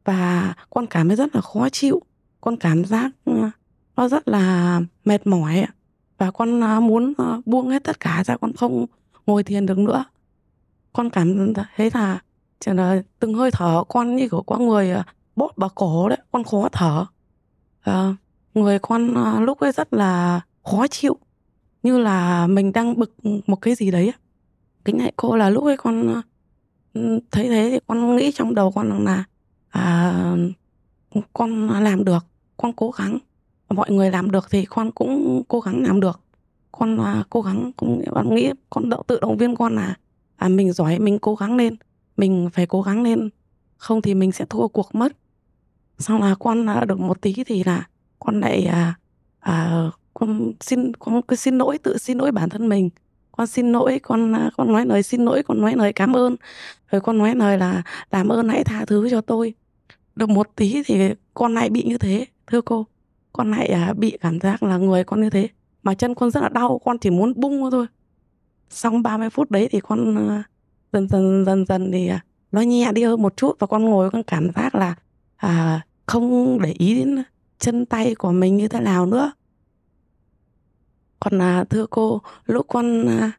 [0.06, 2.02] Và con cảm thấy rất là khó chịu
[2.42, 3.34] con cảm giác ừ,
[3.96, 5.74] nó rất là mệt mỏi ạ.
[6.18, 8.86] Và con à, muốn à, buông hết tất cả ra con không
[9.26, 10.06] ngồi thiền được nữa.
[10.94, 12.20] Con cảm thấy là
[12.60, 15.06] chỉ là từng hơi thở con như kiểu có người à,
[15.36, 17.06] bóp vào cổ đấy con khó thở.
[17.82, 18.16] À,
[18.54, 19.14] người con
[19.46, 21.18] lúc ấy rất là khó chịu
[21.84, 23.16] như là mình đang bực
[23.48, 24.12] một cái gì đấy
[24.86, 26.22] kính hại cô là lúc ấy con
[26.94, 29.24] ờ, thấy thế thì con nghĩ trong đầu con là
[29.70, 30.36] à,
[31.34, 32.26] con làm được
[32.58, 33.18] con cố gắng.
[33.70, 36.20] Mọi người làm được thì con cũng cố gắng làm được.
[36.72, 39.96] Con à, cố gắng cũng con nghĩ con đậu tự động viên con là
[40.36, 41.76] à, mình giỏi mình cố gắng lên
[42.18, 43.30] mình phải cố gắng lên.
[43.78, 45.18] Không thì mình sẽ thua cuộc mất.
[45.98, 47.88] Sau là con à, được một tí thì là
[48.20, 48.94] con lại à,
[49.40, 52.90] à, con xin con cứ xin lỗi tự xin lỗi bản thân mình
[53.38, 56.36] con xin lỗi con con nói lời xin lỗi con nói lời cảm ơn.
[56.92, 59.54] Rồi con nói lời là làm ơn hãy tha thứ cho tôi.
[60.16, 62.86] Được một tí thì con lại bị như thế thưa cô.
[63.34, 65.48] Con lại à, bị cảm giác là người con như thế.
[65.84, 67.86] Mà chân con rất là đau con chỉ muốn bung thôi.
[68.70, 70.44] Xong 30 phút đấy thì con à,
[70.94, 72.20] dần dần dần dần thì à,
[72.52, 74.96] nó nhẹ đi hơn một chút và con ngồi con cảm giác là
[75.36, 77.24] à, không để ý đến
[77.60, 79.32] chân tay của mình như thế nào nữa
[81.26, 83.32] còn là thưa cô, lúc con à,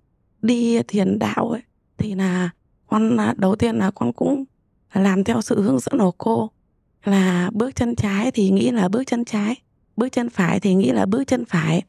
[0.42, 1.62] đi thiền đạo ấy,
[1.98, 2.50] thì là
[2.86, 4.44] con à, đầu tiên là con cũng
[4.92, 6.50] làm theo sự hướng dẫn của cô.
[7.04, 9.54] Là bước chân trái thì nghĩ là bước chân trái,
[9.96, 11.82] bước chân phải thì nghĩ là bước chân phải.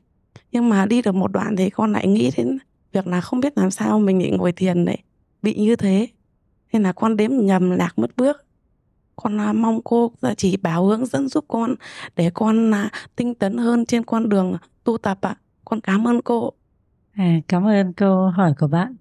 [0.51, 2.57] Nhưng mà đi được một đoạn thì con lại nghĩ đến
[2.91, 4.97] việc là không biết làm sao mình lại ngồi thiền đấy
[5.41, 6.07] bị như thế.
[6.73, 8.45] Nên là con đếm nhầm lạc mất bước.
[9.15, 11.75] Con à, mong cô chỉ bảo hướng dẫn giúp con
[12.15, 12.73] để con
[13.15, 15.35] tinh tấn hơn trên con đường tu tập ạ
[15.69, 16.53] con cảm ơn cô
[17.13, 18.95] à, cảm ơn câu hỏi của bạn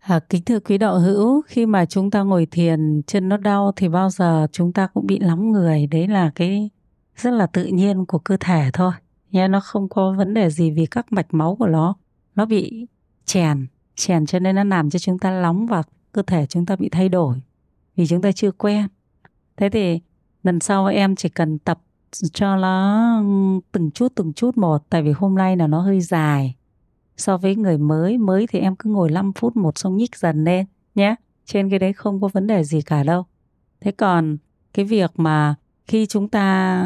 [0.00, 3.72] À, kính thưa quý đạo hữu, khi mà chúng ta ngồi thiền chân nó đau
[3.76, 5.86] thì bao giờ chúng ta cũng bị lắm người.
[5.86, 6.70] Đấy là cái
[7.16, 8.92] rất là tự nhiên của cơ thể thôi.
[9.30, 11.94] Nha, nó không có vấn đề gì vì các mạch máu của nó
[12.34, 12.86] nó bị
[13.24, 16.76] chèn, chèn cho nên nó làm cho chúng ta nóng và cơ thể chúng ta
[16.76, 17.36] bị thay đổi
[17.96, 18.86] vì chúng ta chưa quen.
[19.56, 20.00] Thế thì
[20.42, 21.80] lần sau em chỉ cần tập
[22.32, 23.22] cho nó
[23.72, 24.82] từng chút từng chút một.
[24.90, 26.54] Tại vì hôm nay là nó hơi dài.
[27.16, 30.44] So với người mới mới thì em cứ ngồi 5 phút một xong nhích dần
[30.44, 31.14] lên nhé.
[31.46, 33.24] Trên cái đấy không có vấn đề gì cả đâu.
[33.80, 34.36] Thế còn
[34.74, 35.54] cái việc mà
[35.86, 36.82] khi chúng ta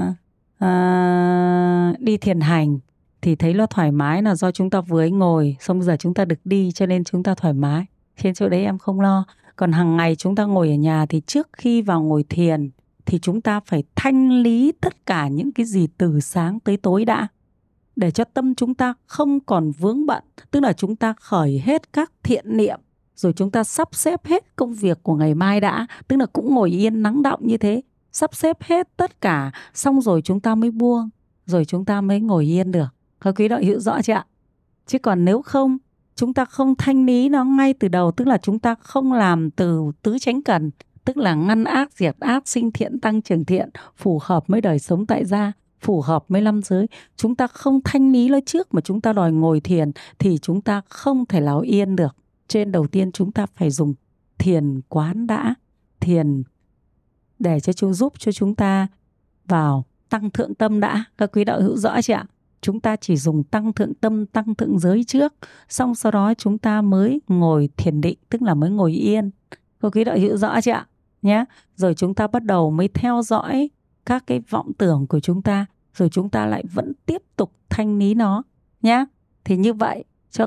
[0.64, 2.78] uh, đi thiền hành
[3.22, 6.14] thì thấy nó thoải mái là do chúng ta vừa ấy ngồi xong giờ chúng
[6.14, 7.86] ta được đi cho nên chúng ta thoải mái.
[8.22, 9.24] Trên chỗ đấy em không lo.
[9.56, 12.70] Còn hàng ngày chúng ta ngồi ở nhà thì trước khi vào ngồi thiền
[13.06, 17.04] thì chúng ta phải thanh lý tất cả những cái gì từ sáng tới tối
[17.04, 17.28] đã,
[17.96, 21.92] để cho tâm chúng ta không còn vướng bận, tức là chúng ta khởi hết
[21.92, 22.80] các thiện niệm,
[23.16, 26.54] rồi chúng ta sắp xếp hết công việc của ngày mai đã, tức là cũng
[26.54, 30.54] ngồi yên nắng động như thế, sắp xếp hết tất cả, xong rồi chúng ta
[30.54, 31.10] mới buông,
[31.46, 32.88] rồi chúng ta mới ngồi yên được.
[33.20, 34.26] Các quý đạo hữu rõ chưa ạ?
[34.86, 35.78] Chứ còn nếu không,
[36.16, 39.50] chúng ta không thanh lý nó ngay từ đầu, tức là chúng ta không làm
[39.50, 40.70] từ tứ chánh cần
[41.04, 44.78] tức là ngăn ác, diệt ác, sinh thiện, tăng trưởng thiện, phù hợp với đời
[44.78, 46.86] sống tại gia, phù hợp với năm giới.
[47.16, 50.60] Chúng ta không thanh lý nó trước mà chúng ta đòi ngồi thiền thì chúng
[50.60, 52.16] ta không thể láo yên được.
[52.48, 53.94] Trên đầu tiên chúng ta phải dùng
[54.38, 55.54] thiền quán đã,
[56.00, 56.42] thiền
[57.38, 58.88] để cho chúng, giúp cho chúng ta
[59.44, 61.04] vào tăng thượng tâm đã.
[61.18, 62.26] Các quý đạo hữu rõ chưa ạ?
[62.60, 65.34] Chúng ta chỉ dùng tăng thượng tâm, tăng thượng giới trước,
[65.68, 69.30] xong sau đó chúng ta mới ngồi thiền định, tức là mới ngồi yên.
[69.80, 70.86] Các quý đạo hữu rõ chưa ạ?
[71.24, 71.44] Nhé.
[71.76, 73.70] Rồi chúng ta bắt đầu mới theo dõi
[74.06, 77.98] các cái vọng tưởng của chúng ta, rồi chúng ta lại vẫn tiếp tục thanh
[77.98, 78.42] lý nó
[78.82, 79.04] nhé.
[79.44, 80.46] Thì như vậy, cho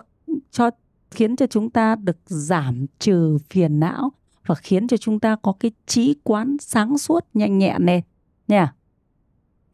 [0.52, 0.70] cho,
[1.12, 4.12] khiến cho chúng ta được giảm trừ phiền não
[4.46, 8.04] và khiến cho chúng ta có cái trí quán sáng suốt, nhanh nhẹn này
[8.48, 8.74] nha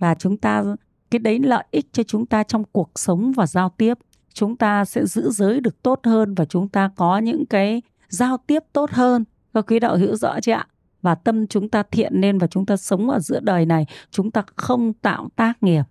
[0.04, 0.64] và chúng ta,
[1.12, 3.98] cái đấy lợi ích cho chúng ta trong cuộc sống và giao tiếp.
[4.34, 8.38] Chúng ta sẽ giữ giới được tốt hơn và chúng ta có những cái giao
[8.38, 9.24] tiếp tốt hơn.
[9.54, 10.68] Các quý đạo hữu rõ chưa ạ?
[11.04, 14.32] Và tâm chúng ta thiện nên và chúng ta sống ở giữa đời này, chúng
[14.32, 15.84] ta không tạo tác nghiệp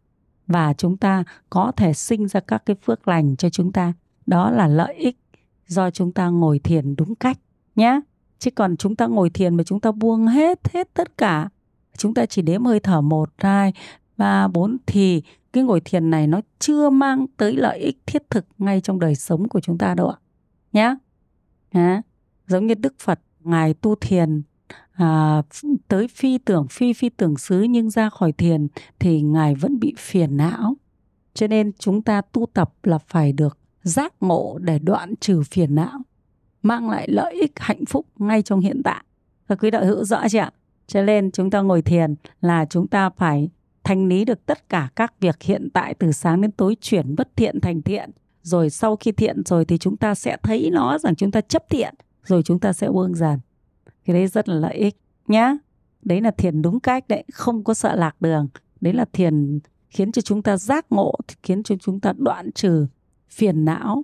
[0.47, 3.93] và chúng ta có thể sinh ra các cái phước lành cho chúng ta.
[4.27, 5.19] Đó là lợi ích
[5.67, 7.39] do chúng ta ngồi thiền đúng cách
[7.77, 8.01] nhé.
[8.39, 11.49] Chứ còn chúng ta ngồi thiền mà chúng ta buông hết hết tất cả,
[11.99, 13.73] chúng ta chỉ đếm hơi thở một, hai,
[14.17, 15.23] ba, bốn thì
[15.53, 19.15] cái ngồi thiền này nó chưa mang tới lợi ích thiết thực ngay trong đời
[19.15, 20.17] sống của chúng ta đâu ạ.
[20.73, 20.97] Nhé
[22.47, 24.43] giống như đức phật, ngài tu thiền
[24.93, 25.43] à,
[25.89, 28.67] tới phi tưởng phi phi tưởng xứ nhưng ra khỏi thiền
[28.99, 30.75] thì ngài vẫn bị phiền não.
[31.35, 35.75] Cho nên chúng ta tu tập là phải được giác ngộ để đoạn trừ phiền
[35.75, 36.01] não
[36.63, 39.05] mang lại lợi ích hạnh phúc ngay trong hiện tại.
[39.49, 40.51] Các quý đạo hữu rõ chưa ạ?
[40.87, 43.51] Cho nên chúng ta ngồi thiền là chúng ta phải
[43.85, 47.37] thanh lý được tất cả các việc hiện tại từ sáng đến tối chuyển bất
[47.37, 48.11] thiện thành thiện.
[48.43, 51.63] Rồi sau khi thiện rồi thì chúng ta sẽ thấy nó rằng chúng ta chấp
[51.71, 53.39] thiện rồi chúng ta sẽ buông dần
[54.05, 54.97] cái đấy rất là lợi ích
[55.29, 55.57] nhá.
[56.03, 58.49] Đấy là thiền đúng cách đấy, không có sợ lạc đường.
[58.81, 59.59] Đấy là thiền
[59.91, 62.87] khiến cho chúng ta giác ngộ, khiến cho chúng ta đoạn trừ
[63.31, 64.03] phiền não,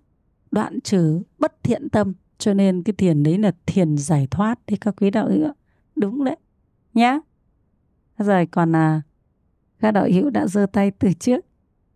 [0.51, 2.15] đoạn trừ bất thiện tâm.
[2.39, 5.49] Cho nên cái thiền đấy là thiền giải thoát đấy các quý đạo hữu
[5.97, 6.37] đúng đấy
[6.95, 7.19] nhá.
[8.19, 9.03] Rồi còn là
[9.81, 11.45] các đạo hữu đã giơ tay từ trước.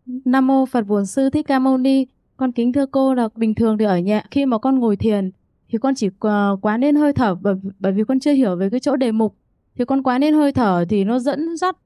[0.07, 2.07] Nam mô Phật Bổn Sư Thích Ca Mâu Ni.
[2.37, 5.31] Con kính thưa cô là bình thường thì ở nhà khi mà con ngồi thiền
[5.73, 8.71] thì con chỉ ờ, quá nên hơi thở bởi, bởi vì con chưa hiểu về
[8.71, 9.37] cái chỗ đề mục.
[9.79, 11.77] Thì con quá nên hơi thở thì nó dẫn dắt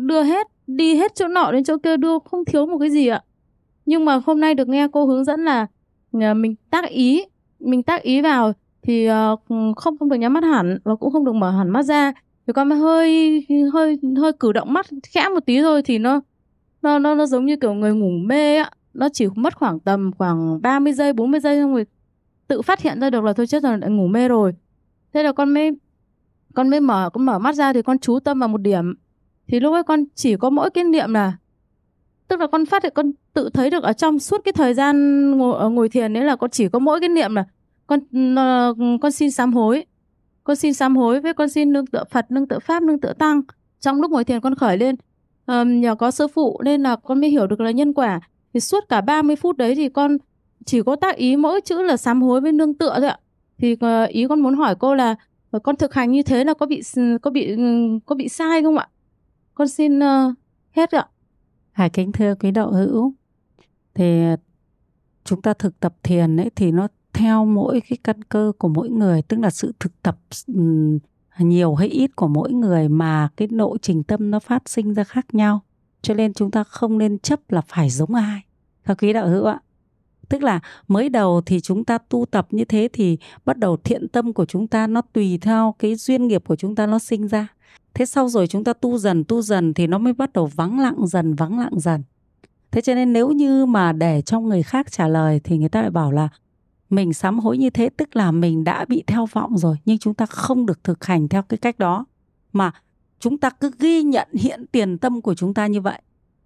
[0.00, 3.06] đưa hết đi hết chỗ nọ đến chỗ kia đưa không thiếu một cái gì
[3.06, 3.22] ạ.
[3.86, 5.66] Nhưng mà hôm nay được nghe cô hướng dẫn là
[6.12, 7.24] ờ, mình tác ý,
[7.60, 9.36] mình tác ý vào thì ờ,
[9.76, 12.12] không không được nhắm mắt hẳn và cũng không được mở hẳn mắt ra.
[12.46, 16.20] Thì con mới hơi hơi hơi cử động mắt khẽ một tí thôi thì nó
[16.82, 20.10] nó nó nó giống như kiểu người ngủ mê ạ nó chỉ mất khoảng tầm
[20.18, 21.86] khoảng 30 giây 40 giây xong rồi
[22.52, 24.52] tự phát hiện ra được là thôi chết rồi đã ngủ mê rồi.
[25.12, 25.70] Thế là con mới
[26.54, 28.94] con mới mở con mở mắt ra thì con chú tâm vào một điểm.
[29.48, 31.36] Thì lúc ấy con chỉ có mỗi cái niệm là
[32.28, 34.96] tức là con phát hiện con tự thấy được ở trong suốt cái thời gian
[35.30, 37.44] ngồi, ờ, ngồi thiền đấy là con chỉ có mỗi cái niệm là
[37.86, 38.00] con
[38.36, 39.84] ờ, con xin sám hối.
[40.44, 43.12] Con xin sám hối với con xin nương tựa Phật nương tựa Pháp nương tựa
[43.12, 43.42] Tăng.
[43.80, 44.96] Trong lúc ngồi thiền con khởi lên
[45.46, 48.20] um, nhờ có sư phụ nên là con mới hiểu được là nhân quả.
[48.54, 50.18] Thì suốt cả 30 phút đấy thì con
[50.66, 53.18] chỉ có tác ý mỗi chữ là sám hối với nương tựa thôi ạ.
[53.58, 55.14] Thì ờ, ý con muốn hỏi cô là
[55.50, 56.82] ờ, con thực hành như thế là có bị
[57.22, 58.88] có bị ừ, có bị sai không ạ?
[59.54, 60.34] Con xin uh,
[60.70, 61.06] hết ạ.
[61.72, 63.12] Hải kính thưa quý đạo hữu
[63.94, 64.22] thì
[65.24, 68.90] chúng ta thực tập thiền ấy thì nó theo mỗi cái căn cơ của mỗi
[68.90, 70.18] người tức là sự thực tập
[71.38, 75.04] nhiều hay ít của mỗi người mà cái nội trình tâm nó phát sinh ra
[75.04, 75.60] khác nhau.
[76.02, 78.40] Cho nên chúng ta không nên chấp là phải giống ai.
[78.84, 79.60] Các quý đạo hữu ạ
[80.28, 84.08] tức là mới đầu thì chúng ta tu tập như thế thì bắt đầu thiện
[84.08, 87.28] tâm của chúng ta nó tùy theo cái duyên nghiệp của chúng ta nó sinh
[87.28, 87.48] ra.
[87.94, 90.80] Thế sau rồi chúng ta tu dần tu dần thì nó mới bắt đầu vắng
[90.80, 92.02] lặng dần, vắng lặng dần.
[92.70, 95.80] Thế cho nên nếu như mà để cho người khác trả lời thì người ta
[95.80, 96.28] lại bảo là
[96.90, 100.14] mình sám hối như thế, tức là mình đã bị theo vọng rồi, nhưng chúng
[100.14, 102.06] ta không được thực hành theo cái cách đó.
[102.52, 102.72] Mà
[103.20, 106.02] chúng ta cứ ghi nhận hiện tiền tâm của chúng ta như vậy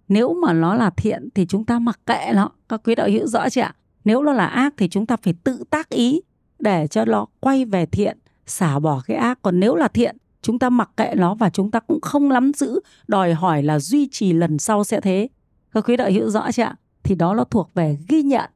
[0.07, 2.49] nếu mà nó là thiện thì chúng ta mặc kệ nó.
[2.69, 3.75] Các quý đạo hữu rõ chưa ạ?
[4.05, 6.21] Nếu nó là ác thì chúng ta phải tự tác ý
[6.59, 9.39] để cho nó quay về thiện, xả bỏ cái ác.
[9.41, 12.51] Còn nếu là thiện, chúng ta mặc kệ nó và chúng ta cũng không nắm
[12.53, 15.29] giữ, đòi hỏi là duy trì lần sau sẽ thế.
[15.73, 16.75] Các quý đạo hữu rõ chưa ạ?
[17.03, 18.49] Thì đó nó thuộc về ghi nhận,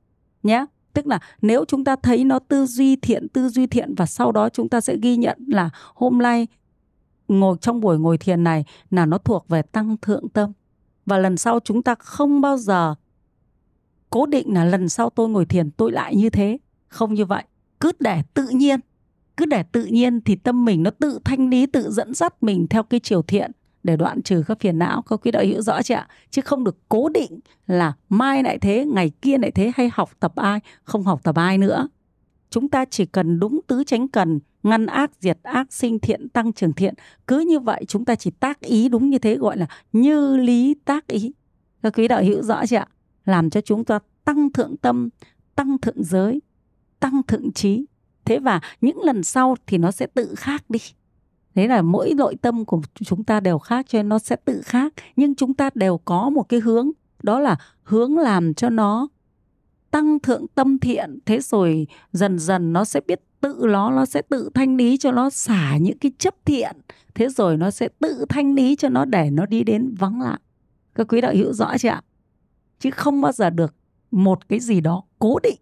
[0.43, 0.65] nhé.
[0.93, 4.31] Tức là nếu chúng ta thấy nó tư duy thiện, tư duy thiện và sau
[4.31, 6.47] đó chúng ta sẽ ghi nhận là hôm nay
[7.27, 10.51] ngồi trong buổi ngồi thiền này là nó thuộc về tăng thượng tâm
[11.12, 12.95] và lần sau chúng ta không bao giờ
[14.10, 16.58] cố định là lần sau tôi ngồi thiền, tôi lại như thế.
[16.88, 17.43] Không như vậy.
[17.80, 18.80] Cứ để tự nhiên.
[19.38, 22.67] Cứ để tự nhiên thì tâm mình nó tự thanh lý, tự dẫn dắt mình
[22.67, 23.52] theo cái chiều thiện
[23.84, 25.02] để đoạn trừ các phiền não.
[25.02, 26.08] Có quý đạo hiểu rõ chưa ạ?
[26.30, 30.10] Chứ không được cố định là mai lại thế, ngày kia lại thế, hay học
[30.19, 31.88] tập ai, không học tập ai nữa.
[32.50, 36.54] Chúng ta chỉ cần đúng tứ tránh cần ngăn ác, diệt ác, sinh thiện, tăng
[36.54, 36.93] trưởng thiện.
[37.28, 40.76] Cứ như vậy chúng ta chỉ tác ý đúng như thế gọi là như lý
[40.86, 41.32] tác ý.
[41.84, 42.88] Các quý đạo hữu rõ chưa ạ?
[43.26, 45.10] Làm cho chúng ta tăng thượng tâm,
[45.56, 46.41] tăng thượng giới,
[47.00, 47.86] tăng thượng trí.
[48.26, 50.80] Thế và những lần sau thì nó sẽ tự khác đi.
[51.56, 54.62] Thế là mỗi nội tâm của chúng ta đều khác cho nên nó sẽ tự
[54.62, 54.93] khác.
[55.15, 56.91] Nhưng chúng ta đều có một cái hướng,
[57.24, 59.08] đó là hướng làm cho nó
[59.91, 61.19] tăng thượng tâm thiện.
[61.26, 65.12] Thế rồi dần dần nó sẽ biết tự nó nó sẽ tự thanh lý cho
[65.12, 66.77] nó xả những cái chấp thiện.
[67.15, 70.41] Thế rồi nó sẽ tự thanh lý cho nó để nó đi đến vắng lặng.
[70.95, 72.01] Các quý đạo hữu rõ chưa ạ?
[72.80, 73.75] Chứ không bao giờ được
[74.12, 75.60] một cái gì đó cố định.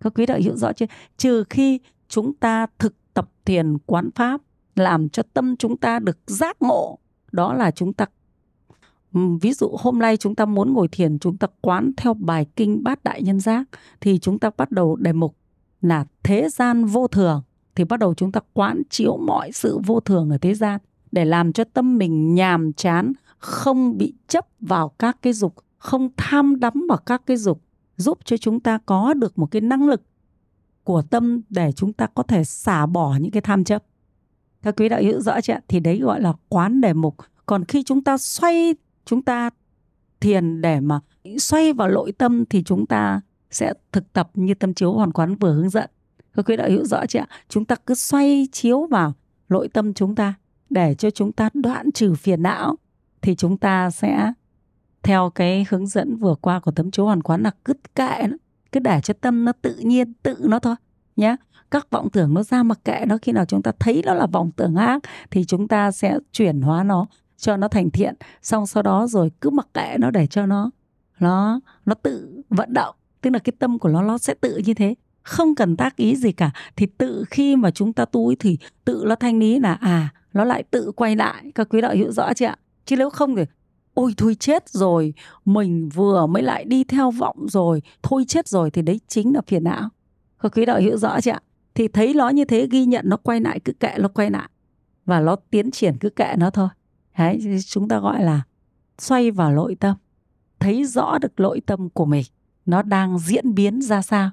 [0.00, 0.86] Các quý đạo hữu rõ chưa?
[1.16, 4.40] Trừ khi chúng ta thực tập thiền quán pháp,
[4.76, 6.98] làm cho tâm chúng ta được giác ngộ.
[7.32, 8.06] Đó là chúng ta
[9.40, 12.84] ví dụ hôm nay chúng ta muốn ngồi thiền, chúng ta quán theo bài kinh
[12.84, 13.64] bát đại nhân giác,
[14.00, 15.36] thì chúng ta bắt đầu đề mục
[15.82, 17.42] là thế gian vô thường,
[17.74, 20.80] thì bắt đầu chúng ta quán chiếu mọi sự vô thường ở thế gian
[21.12, 26.08] để làm cho tâm mình nhàm chán, không bị chấp vào các cái dục, không
[26.16, 27.62] tham đắm vào các cái dục,
[27.96, 30.02] giúp cho chúng ta có được một cái năng lực
[30.84, 33.84] của tâm để chúng ta có thể xả bỏ những cái tham chấp.
[34.62, 37.16] Các quý đạo hữu rõ chưa thì đấy gọi là quán đề mục.
[37.46, 39.50] Còn khi chúng ta xoay, chúng ta
[40.20, 41.00] thiền để mà
[41.38, 43.20] xoay vào nội tâm thì chúng ta
[43.54, 45.90] sẽ thực tập như tâm chiếu hoàn quán vừa hướng dẫn.
[46.34, 49.12] Các quý đạo hữu rõ chưa chúng ta cứ xoay chiếu vào
[49.48, 50.34] nội tâm chúng ta
[50.70, 52.76] để cho chúng ta đoạn trừ phiền não,
[53.22, 54.32] thì chúng ta sẽ
[55.02, 58.36] theo cái hướng dẫn vừa qua của tấm chiếu hoàn quán là cứ kệ nó,
[58.72, 60.74] cứ để cho tâm nó tự nhiên, tự nó thôi
[61.16, 61.36] nhé
[61.70, 64.26] các vọng tưởng nó ra mặc kệ nó, khi nào chúng ta thấy nó là
[64.26, 68.14] vọng tưởng ác, thì chúng ta sẽ chuyển hóa nó, cho nó thành thiện.
[68.42, 70.70] Xong sau đó rồi cứ mặc kệ nó để cho nó
[71.18, 74.74] nó nó tự vận động tức là cái tâm của nó nó sẽ tự như
[74.74, 74.94] thế.
[75.22, 76.50] Không cần tác ý gì cả.
[76.76, 80.44] Thì tự khi mà chúng ta tu thì tự nó thanh lý là à nó
[80.44, 81.44] lại tự quay lại.
[81.54, 82.56] Các quý đạo hiểu rõ chưa ạ?
[82.86, 83.42] Chứ nếu không thì,
[83.94, 88.70] ôi thôi chết rồi, mình vừa mới lại đi theo vọng rồi, thôi chết rồi
[88.70, 89.88] thì đấy chính là phiền não.
[90.40, 91.40] Các quý đạo hiểu rõ chưa ạ?
[91.74, 94.48] Thì thấy nó như thế, ghi nhận nó quay lại, cứ kệ nó quay lại.
[95.04, 96.68] Và nó tiến triển, cứ kệ nó thôi.
[97.18, 98.42] Đấy, chúng ta gọi là
[98.98, 99.96] xoay vào nội tâm.
[100.58, 102.24] Thấy rõ được nội tâm của mình
[102.66, 104.30] nó đang diễn biến ra sao.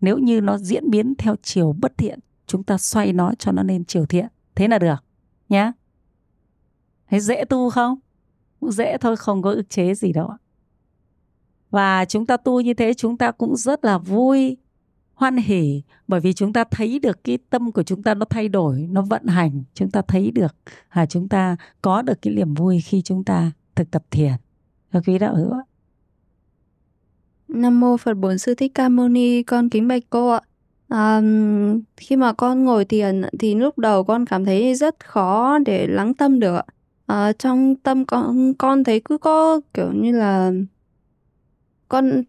[0.00, 3.62] Nếu như nó diễn biến theo chiều bất thiện, chúng ta xoay nó cho nó
[3.62, 4.26] lên chiều thiện.
[4.54, 5.04] Thế là được,
[5.48, 5.72] nhá.
[7.10, 7.98] Thấy dễ tu không?
[8.60, 10.30] Cũng dễ thôi, không có ức chế gì đâu
[11.70, 14.56] và chúng ta tu như thế, chúng ta cũng rất là vui,
[15.14, 18.48] hoan hỉ, bởi vì chúng ta thấy được cái tâm của chúng ta nó thay
[18.48, 19.62] đổi, nó vận hành.
[19.74, 20.56] Chúng ta thấy được
[20.88, 24.32] à chúng ta có được cái niềm vui khi chúng ta thực tập thiền.
[24.92, 25.52] Các quý đạo hữu
[27.54, 30.40] Nam mô Phật Bổn Sư Thích Ca Mâu Ni, con kính bạch cô ạ.
[30.88, 31.20] À,
[31.96, 36.14] khi mà con ngồi thiền thì lúc đầu con cảm thấy rất khó để lắng
[36.14, 36.64] tâm được ạ.
[37.06, 40.52] À, trong tâm con con thấy cứ có kiểu như là
[41.88, 42.22] con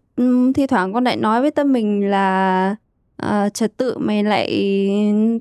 [0.53, 2.75] thi thoảng con lại nói với tâm mình là
[3.17, 4.49] à, trật tự mày lại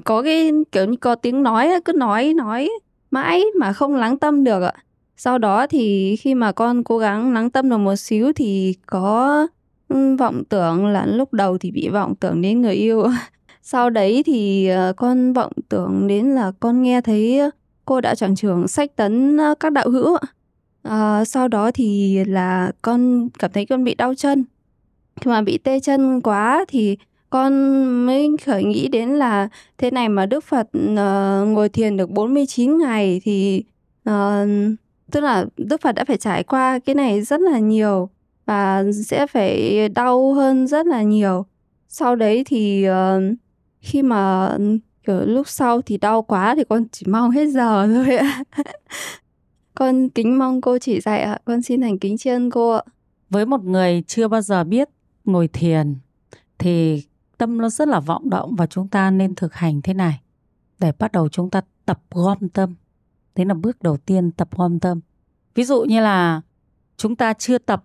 [0.04, 2.70] có cái kiểu như có tiếng nói cứ nói nói
[3.10, 4.72] mãi mà không lắng tâm được ạ.
[5.16, 9.46] Sau đó thì khi mà con cố gắng lắng tâm được một xíu thì có
[10.18, 13.07] vọng tưởng là lúc đầu thì bị vọng tưởng đến người yêu.
[13.62, 17.40] Sau đấy thì ờ, con vọng tưởng đến là con nghe thấy
[17.85, 20.16] cô đạo chẳng trưởng sách tấn các đạo hữu
[20.83, 24.44] à, sau đó thì là con cảm thấy con bị đau chân.
[25.20, 26.96] Khi mà bị tê chân quá thì
[27.31, 29.48] con mới khởi nghĩ đến là
[29.79, 33.64] thế này mà Đức Phật uh, ngồi thiền được 49 ngày thì
[34.11, 34.48] uh,
[35.11, 38.09] tức là Đức Phật đã phải trải qua cái này rất là nhiều
[38.50, 41.46] và sẽ phải đau hơn rất là nhiều.
[41.88, 43.36] Sau đấy thì uh,
[43.80, 44.56] khi mà
[45.06, 48.44] kiểu lúc sau thì đau quá thì con chỉ mong hết giờ thôi ạ.
[49.74, 51.38] Con kính mong cô chỉ dạy ạ.
[51.44, 52.82] Con xin thành kính tri ân cô ạ.
[53.30, 54.88] Với một người chưa bao giờ biết
[55.24, 55.96] ngồi thiền
[56.58, 57.02] thì
[57.38, 60.20] tâm nó rất là vọng động và chúng ta nên thực hành thế này.
[60.78, 62.74] Để bắt đầu chúng ta tập gom tâm.
[63.34, 65.00] Thế là bước đầu tiên tập gom tâm.
[65.54, 66.40] Ví dụ như là
[66.96, 67.84] chúng ta chưa tập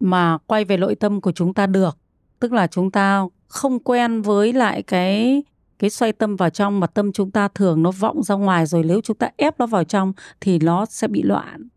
[0.00, 1.98] mà quay về nội tâm của chúng ta được.
[2.40, 5.42] Tức là chúng ta không quen với lại cái
[5.78, 8.84] cái xoay tâm vào trong mà tâm chúng ta thường nó vọng ra ngoài rồi
[8.84, 11.68] nếu chúng ta ép nó vào trong thì nó sẽ bị loạn.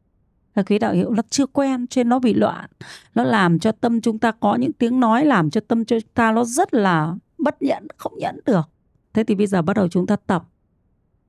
[0.56, 2.70] Là quý đạo hiệu nó chưa quen cho nên nó bị loạn.
[3.16, 6.32] Nó làm cho tâm chúng ta có những tiếng nói, làm cho tâm chúng ta
[6.32, 8.70] nó rất là bất nhẫn, không nhẫn được.
[9.14, 10.44] Thế thì bây giờ bắt đầu chúng ta tập.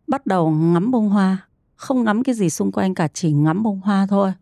[0.07, 1.49] Bắt đầu ngắm bông hoa.
[1.77, 4.33] Không ngắm cái gì xung quanh cả, chỉ ngắm bông hoa thôi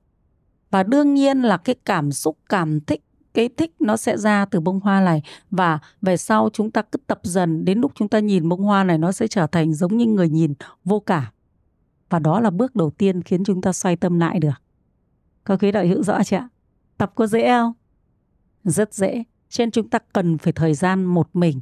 [0.71, 4.61] và đương nhiên là cái cảm xúc, cảm thích, cái thích nó sẽ ra từ
[4.61, 5.23] bông hoa này.
[5.51, 8.85] Và về sau chúng ta cứ tập dần, đến lúc chúng ta nhìn bông hoa
[8.85, 11.25] này, nó sẽ trở thành giống như người nhìn, vô cảm.
[12.11, 14.63] Và đó là bước đầu tiên khiến chúng ta xoay tâm lại được.
[15.45, 16.49] Có quý đạo hữu rõ chưa ạ?
[16.99, 17.73] Tập có dễ không?
[18.65, 19.25] Rất dễ.
[19.49, 21.61] Trên chúng ta cần phải thời gian một mình.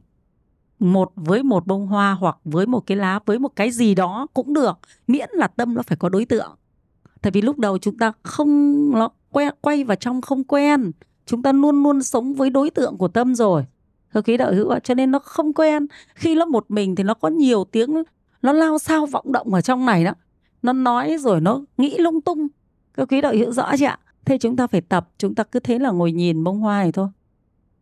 [0.79, 4.27] Một với một bông hoa hoặc với một cái lá, với một cái gì đó
[4.35, 4.79] cũng được.
[5.07, 6.57] Miễn là tâm nó phải có đối tượng
[7.25, 10.91] tại vì lúc đầu chúng ta không nó quay, quay vào trong không quen.
[11.27, 13.65] Chúng ta luôn luôn sống với đối tượng của tâm rồi.
[14.13, 15.87] Cơ khí đạo hữu ạ cho nên nó không quen.
[16.15, 18.03] Khi nó một mình thì nó có nhiều tiếng
[18.43, 20.13] nó lao sao vọng động ở trong này đó.
[20.63, 22.49] Nó nói rồi nó nghĩ lung tung.
[22.93, 23.99] Cơ khí đạo hữu rõ chưa ạ?
[24.25, 26.93] Thế chúng ta phải tập chúng ta cứ thế là ngồi nhìn bông hoa này
[26.93, 27.09] thôi.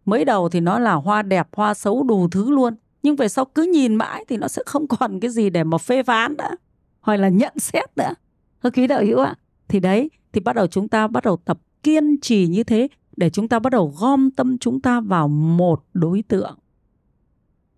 [0.05, 2.75] Mới đầu thì nó là hoa đẹp hoa xấu đủ thứ luôn.
[3.03, 5.79] Nhưng về sau cứ nhìn mãi thì nó sẽ không còn cái gì để mà
[5.79, 6.57] phê phán nữa
[7.01, 8.15] hoặc là nhận xét nữa
[8.63, 9.35] Hơ quý đạo hữu ạ.
[9.69, 13.31] Thì đấy, thì bắt đầu chúng ta bắt đầu tập kiên trì như thế để
[13.31, 16.59] chúng ta bắt đầu gom tâm chúng ta vào một đối tượng.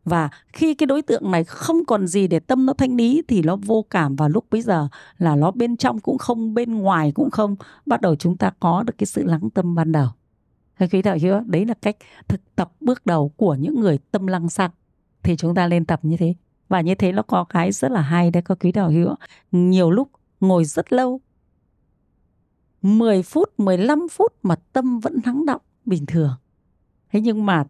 [0.04, 3.42] Và khi cái đối tượng này không còn gì để tâm nó thanh lý thì
[3.42, 7.12] nó vô cảm và lúc bây giờ là nó bên trong cũng không, bên ngoài
[7.12, 7.56] cũng không.
[7.86, 10.08] Bắt đầu chúng ta có được cái sự lắng tâm ban đầu.
[10.78, 11.96] Thế quý đạo hữu, đấy là cách
[12.28, 14.70] thực tập bước đầu của những người tâm lăng xăng.
[15.22, 16.34] Thì chúng ta lên tập như thế.
[16.68, 19.14] và như thế nó có cái rất là hay đấy các quý đạo hữu
[19.52, 20.08] nhiều lúc
[20.40, 21.20] ngồi rất lâu.
[22.82, 26.32] 10 phút 15 phút mà tâm vẫn lắng động, bình thường.
[27.12, 27.64] Thế nhưng mà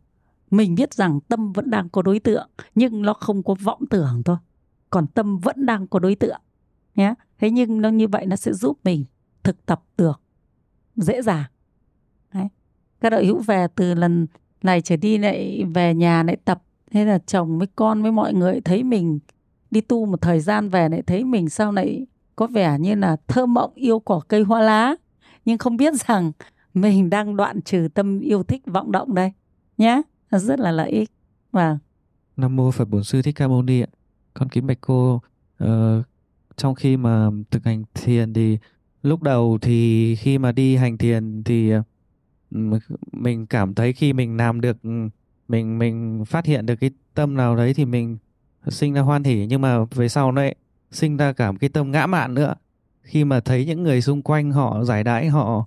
[0.51, 4.23] mình biết rằng tâm vẫn đang có đối tượng, nhưng nó không có vọng tưởng
[4.25, 4.37] thôi.
[4.91, 6.41] Còn tâm vẫn đang có đối tượng
[6.95, 9.05] nhé thế nhưng nó như vậy nó sẽ giúp mình
[9.43, 10.21] thực tập được
[10.97, 11.45] dễ dàng.
[12.35, 12.49] Đấy.
[13.01, 14.27] các đạo hữu về từ lần
[14.63, 16.63] này trở đi lại về nhà lại tập.
[16.91, 19.19] Thế là chồng với con với mọi người thấy mình
[19.71, 22.07] đi tu một thời gian về lại thấy mình sau này
[22.37, 24.95] có vẻ như là thơ mộng yêu cỏ cây hoa lá
[25.45, 26.33] nhưng không biết rằng
[26.75, 29.33] mình đang đoạn trừ tâm yêu thích vọng động đây.
[29.79, 31.11] Nhé rất là lợi ích.
[31.53, 31.79] Và
[32.37, 33.87] Nam mô Phật Bổn Sư Thích Ca Mâu Ni ạ.
[34.35, 35.21] Con kính bạch cô
[35.65, 35.69] uh,
[36.57, 38.59] trong khi mà thực hành thiền thì
[39.03, 41.71] lúc đầu thì khi mà đi hành thiền thì
[42.51, 42.79] ừ,
[43.13, 44.91] mình cảm thấy khi mình làm được ừ,
[45.49, 48.19] mình mình phát hiện được cái tâm nào đấy thì mình
[48.69, 50.43] sinh ra hoan hỉ nhưng mà về sau nó
[50.95, 52.55] sinh ra cả một cái tâm ngã mạn nữa.
[53.03, 55.67] Khi mà thấy những người xung quanh họ giải đãi họ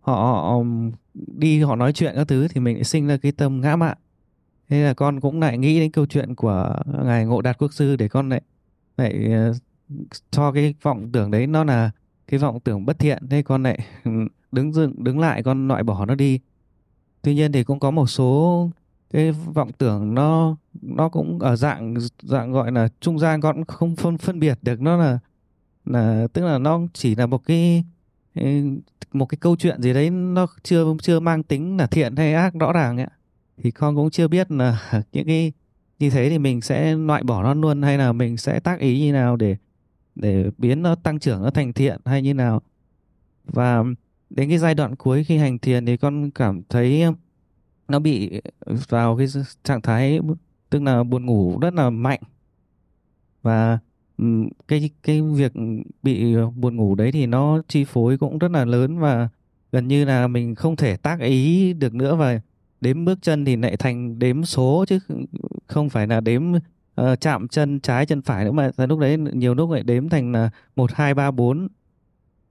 [0.00, 0.62] họ, họ
[1.14, 3.98] đi họ nói chuyện các thứ thì mình lại sinh ra cái tâm ngã mạn.
[4.68, 7.96] Thế là con cũng lại nghĩ đến câu chuyện của ngài ngộ đạt quốc sư
[7.96, 8.42] để con lại
[8.96, 9.52] lại ờ,
[10.30, 11.90] cho cái vọng tưởng đấy nó là
[12.26, 13.28] cái vọng tưởng bất thiện.
[13.30, 13.78] Thế con lại
[14.52, 16.40] đứng dừng đứng lại con loại bỏ nó đi.
[17.22, 18.70] Tuy nhiên thì cũng có một số
[19.14, 23.64] cái vọng tưởng nó nó cũng ở dạng dạng gọi là trung gian, con cũng
[23.64, 25.18] không phân phân biệt được nó là
[25.84, 27.84] là, tức là nó chỉ là một cái
[29.12, 32.54] một cái câu chuyện gì đấy nó chưa chưa mang tính là thiện hay ác
[32.54, 33.06] rõ ràng ấy
[33.62, 35.52] thì con cũng chưa biết là những cái,
[35.98, 39.00] như thế thì mình sẽ loại bỏ nó luôn hay là mình sẽ tác ý
[39.00, 39.56] như nào để
[40.14, 42.62] để biến nó tăng trưởng, nó thành thiện hay như nào.
[43.44, 43.84] Và
[44.30, 47.04] đến cái giai đoạn cuối khi hành thiền thì con cảm thấy
[47.88, 48.40] nó bị
[48.88, 49.26] vào cái
[49.64, 50.20] trạng thái
[50.70, 52.20] tức là buồn ngủ rất là mạnh.
[53.42, 53.78] Và
[54.68, 55.52] cái cái việc
[56.02, 59.28] bị buồn ngủ đấy thì nó chi phối cũng rất là lớn và
[59.72, 62.40] gần như là mình không thể tác ý được nữa và
[62.80, 64.98] đếm bước chân thì lại thành đếm số chứ
[65.66, 69.54] không phải là đếm uh, chạm chân trái chân phải nữa mà lúc đấy nhiều
[69.54, 71.68] lúc lại đếm thành là một hai ba bốn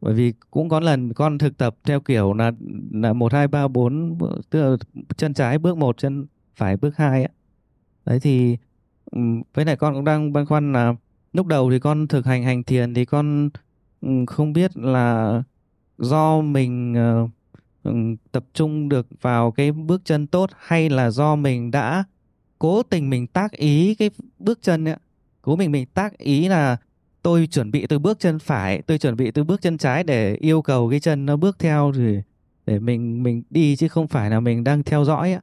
[0.04, 2.52] bởi vì cũng có lần con thực tập theo kiểu là
[2.92, 4.18] là một hai ba bốn
[4.50, 4.78] tức là
[5.18, 6.26] chân trái bước một chân
[6.56, 7.32] phải bước hai ấy
[8.06, 8.58] đấy thì
[9.54, 10.96] với lại con cũng đang băn khoăn là
[11.34, 13.50] lúc đầu thì con thực hành hành thiền thì con
[14.28, 15.44] không biết là
[15.98, 16.96] do mình
[17.86, 17.92] uh,
[18.32, 22.04] tập trung được vào cái bước chân tốt hay là do mình đã
[22.60, 24.96] cố tình mình tác ý cái bước chân ấy
[25.42, 26.78] cố mình mình tác ý là
[27.24, 30.36] tôi chuẩn bị từ bước chân phải tôi chuẩn bị từ bước chân trái để
[30.36, 32.18] yêu cầu cái chân nó bước theo thì
[32.66, 35.42] để mình mình đi chứ không phải là mình đang theo dõi á.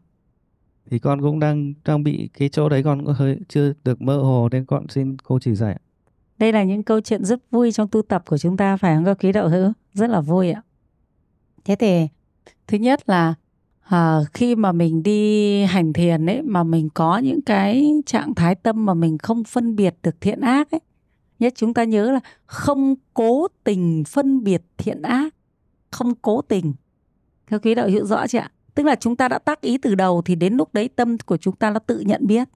[0.91, 4.17] Thì con cũng đang đang bị cái chỗ đấy con cũng hơi chưa được mơ
[4.17, 5.79] hồ nên con xin cô chỉ dạy
[6.41, 9.05] đây là những câu chuyện rất vui trong tu tập của chúng ta phải không
[9.05, 9.73] các quý đạo hữu?
[9.95, 10.63] Rất là vui ạ.
[11.65, 12.09] Thế thì
[12.67, 13.35] thứ nhất là
[13.81, 18.55] à, khi mà mình đi hành thiền ấy mà mình có những cái trạng thái
[18.55, 20.81] tâm mà mình không phân biệt được thiện ác ấy
[21.41, 25.35] nhất chúng ta nhớ là không cố tình phân biệt thiện ác,
[25.91, 26.73] không cố tình.
[27.47, 28.51] Các quý đạo hữu rõ chưa ạ?
[28.75, 31.37] Tức là chúng ta đã tác ý từ đầu thì đến lúc đấy tâm của
[31.37, 32.49] chúng ta nó tự nhận biết.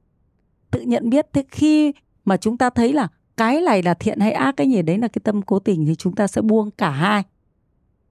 [0.71, 1.93] Tự nhận biết, thế khi
[2.25, 5.09] mà chúng ta thấy là cái này là thiện hay ác cái gì đấy là
[5.09, 7.23] cái tâm cố tình thì chúng ta sẽ buông cả hai.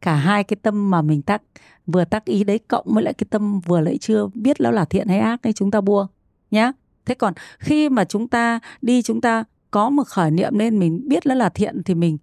[0.02, 1.42] Cả hai cái tâm mà mình tác,
[1.88, 4.86] vừa tác ý đấy cộng với lại cái tâm vừa lại chưa biết nó là
[4.86, 6.08] thiện hay ác ấy, chúng ta buông.
[6.52, 6.72] Nhá.
[7.06, 9.44] Thế còn khi mà chúng ta đi, chúng ta
[9.74, 12.18] có một khởi niệm nên mình biết nó là thiện thì mình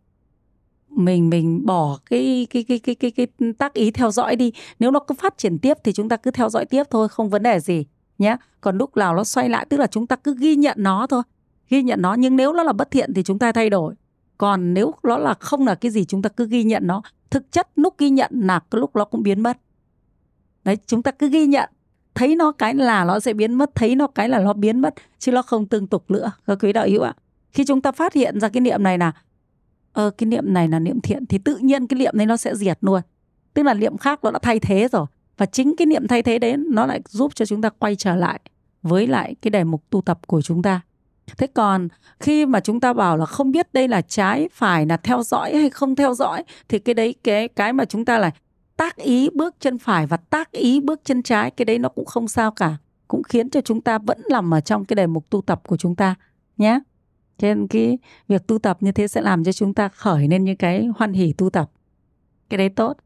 [0.89, 3.27] mình mình bỏ cái cái cái cái cái cái
[3.59, 4.53] tác ý theo dõi đi.
[4.79, 7.31] Nếu nó cứ phát triển tiếp thì chúng ta cứ theo dõi tiếp thôi, không
[7.31, 7.87] vấn đề gì
[8.19, 11.07] nhé còn lúc nào nó xoay lại, tức là chúng ta cứ ghi nhận nó
[11.07, 11.23] thôi,
[11.69, 12.15] ghi nhận nó.
[12.15, 13.95] Nhưng nếu nó là bất thiện thì chúng ta thay đổi.
[14.39, 17.03] Còn nếu nó là không là cái gì, chúng ta cứ ghi nhận nó.
[17.31, 19.59] Thực chất lúc ghi nhận là cái lúc nó cũng biến mất.
[20.65, 21.71] Đấy, chúng ta cứ ghi nhận.
[22.15, 24.95] Thấy nó cái là nó sẽ biến mất, thấy nó cái là nó biến mất,
[25.19, 26.31] chứ nó không tương tục nữa.
[26.47, 27.15] Các quý đạo hữu ạ
[27.53, 29.13] khi chúng ta phát hiện ra cái niệm này là
[29.93, 32.55] ờ cái niệm này là niệm thiện thì tự nhiên cái niệm này nó sẽ
[32.55, 33.01] diệt luôn.
[33.55, 35.07] Tức là niệm khác nó đã thay thế rồi.
[35.37, 38.17] Và chính cái niệm thay thế đấy nó lại giúp cho chúng ta quay trở
[38.17, 38.41] lại
[38.83, 40.81] với lại cái đề mục tu tập của chúng ta.
[41.39, 41.89] Thế còn
[42.21, 45.57] khi mà chúng ta bảo là không biết đây là trái phải là theo dõi
[45.57, 48.31] hay không theo dõi, thì cái đấy, cái cái mà chúng ta là
[48.77, 52.07] tác ý bước chân phải và tác ý bước chân trái, cái đấy nó cũng
[52.07, 52.77] không sao cả.
[53.09, 55.77] Cũng khiến cho chúng ta vẫn nằm ở trong cái đề mục tu tập của
[55.77, 56.15] chúng ta
[56.57, 56.81] nhé
[57.41, 60.45] cho nên cái việc tu tập như thế sẽ làm cho chúng ta khởi lên
[60.45, 61.71] những cái hoan hỷ tu tập.
[62.51, 62.97] Cái đấy tốt.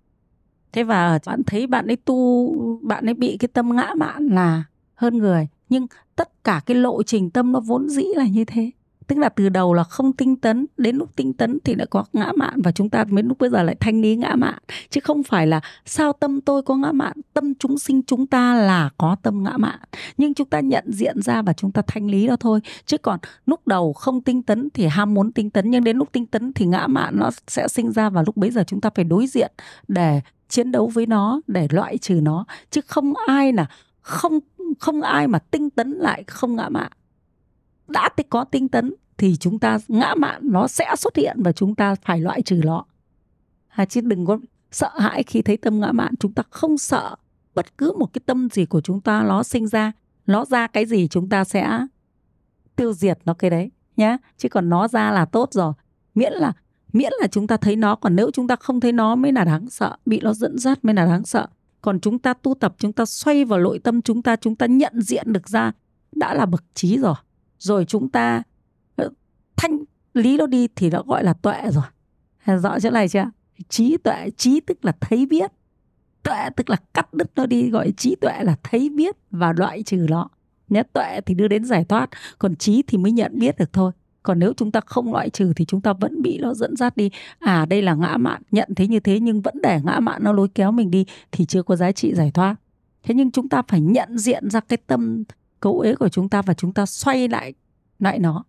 [0.73, 4.65] Thế và bạn thấy bạn ấy tu, bạn ấy bị cái tâm ngã mạn là
[4.95, 8.71] hơn người, nhưng tất cả cái lộ trình tâm nó vốn dĩ là như thế
[9.07, 12.05] tức là từ đầu là không tinh tấn, đến lúc tinh tấn thì đã có
[12.13, 14.59] ngã mạn và chúng ta đến lúc bây giờ lại thanh lý ngã mạn.
[14.91, 18.55] Chứ không phải là sao tâm tôi có ngã mạn, tâm chúng sinh chúng ta
[18.55, 19.79] là có tâm ngã mạn.
[20.17, 22.61] Nhưng chúng ta nhận diện ra và chúng ta thanh lý đó thôi.
[22.87, 26.09] Chứ còn lúc đầu không tinh tấn thì ham muốn tinh tấn, nhưng đến lúc
[26.13, 28.91] tinh tấn thì ngã mạn nó sẽ sinh ra và lúc bấy giờ chúng ta
[28.95, 29.53] phải đối diện
[29.89, 32.45] để chiến đấu với nó, để loại trừ nó.
[32.71, 33.67] Chứ không ai là,
[34.01, 34.39] không
[34.79, 36.93] không ai mà tinh tấn lại không ngã mạn
[37.89, 41.75] đã có tinh tấn thì chúng ta ngã mạn nó sẽ xuất hiện và chúng
[41.75, 42.85] ta phải loại trừ nó.
[43.69, 44.39] À, chứ đừng có
[44.71, 46.15] sợ hãi khi thấy tâm ngã mạn.
[46.21, 47.17] Chúng ta không sợ
[47.55, 49.93] bất cứ một cái tâm gì của chúng ta nó sinh ra.
[50.27, 51.87] Nó ra cái gì chúng ta sẽ
[52.77, 54.19] tiêu diệt nó cái đấy nhá.
[54.39, 55.73] Chứ còn nó ra là tốt rồi.
[56.15, 56.53] Miễn là
[56.93, 57.95] miễn là chúng ta thấy nó.
[57.95, 59.97] Còn nếu chúng ta không thấy nó mới là đáng sợ.
[60.07, 61.47] Bị nó dẫn dắt mới là đáng sợ.
[61.83, 64.67] Còn chúng ta tu tập chúng ta xoay vào nội tâm chúng ta chúng ta
[64.67, 65.73] nhận diện được ra
[66.13, 67.15] đã là bậc trí rồi
[67.65, 68.43] rồi chúng ta
[68.97, 69.11] ờ,
[69.57, 69.79] thanh
[70.15, 71.85] lý nó đi thì nó gọi là tuệ rồi.
[72.59, 73.31] Rõ chỗ này chưa?
[73.69, 75.53] Trí tuệ, trí tức là thấy biết.
[76.23, 79.83] Tuệ tức là cắt đứt nó đi, gọi trí tuệ là thấy biết và loại
[79.83, 80.29] trừ nó.
[80.69, 83.93] Nhé, tuệ thì đưa đến giải thoát, còn trí thì mới nhận biết được thôi.
[84.23, 86.97] Còn nếu chúng ta không loại trừ thì chúng ta vẫn bị nó dẫn dắt
[86.97, 87.11] đi.
[87.39, 90.33] À đây là ngã mạn, nhận thấy như thế nhưng vẫn để ngã mạn nó
[90.33, 92.57] lôi kéo mình đi thì chưa có giá trị giải thoát.
[93.03, 95.25] Thế nhưng chúng ta phải nhận diện ra cái tâm
[95.65, 97.55] cấu ế của chúng ta và chúng ta xoay lại
[97.99, 98.45] lại nó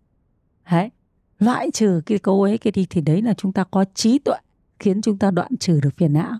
[0.70, 0.90] đấy
[1.38, 4.36] loại trừ cái cấu ế kia đi thì đấy là chúng ta có trí tuệ
[4.78, 6.38] khiến chúng ta đoạn trừ được phiền não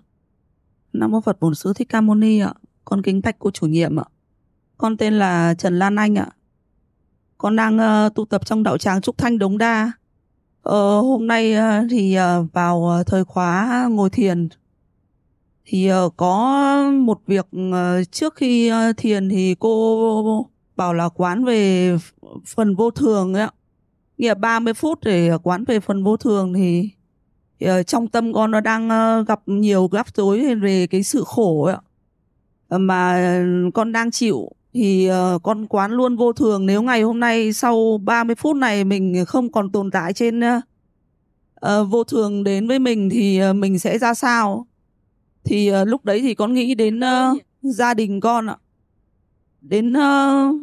[0.93, 2.53] Nam mô Phật Bổn Sư Thích Ca Mâu Ni ạ.
[2.85, 4.03] Con kính bạch cô chủ nhiệm ạ.
[4.77, 6.27] Con tên là Trần Lan Anh ạ.
[7.37, 9.91] Con đang ờ, uh, tu tập trong đạo tràng Trúc Thanh Đống Đa.
[10.61, 14.49] Ờ, hôm nay uh, thì uh, vào thời khóa ngồi thiền
[15.65, 21.45] thì uh, có một việc uh, trước khi uh, thiền thì cô bảo là quán
[21.45, 21.91] về
[22.45, 23.51] phần vô thường ấy ạ.
[24.17, 26.89] Nghĩa 30 phút để quán về phần vô thường thì,
[27.59, 31.63] thì trong tâm con nó đang ờ, gặp nhiều rắc rối về cái sự khổ
[31.63, 31.81] ấy ạ.
[32.67, 33.31] Ờ, mà
[33.73, 35.09] con đang chịu thì
[35.43, 39.51] con quán luôn vô thường nếu ngày hôm nay sau 30 phút này mình không
[39.51, 40.41] còn tồn tại trên
[41.65, 44.67] uh, vô thường đến với mình thì mình sẽ ra sao
[45.43, 48.55] thì uh, lúc đấy thì con nghĩ đến uh, gia đình con ạ
[49.61, 50.55] đến uh,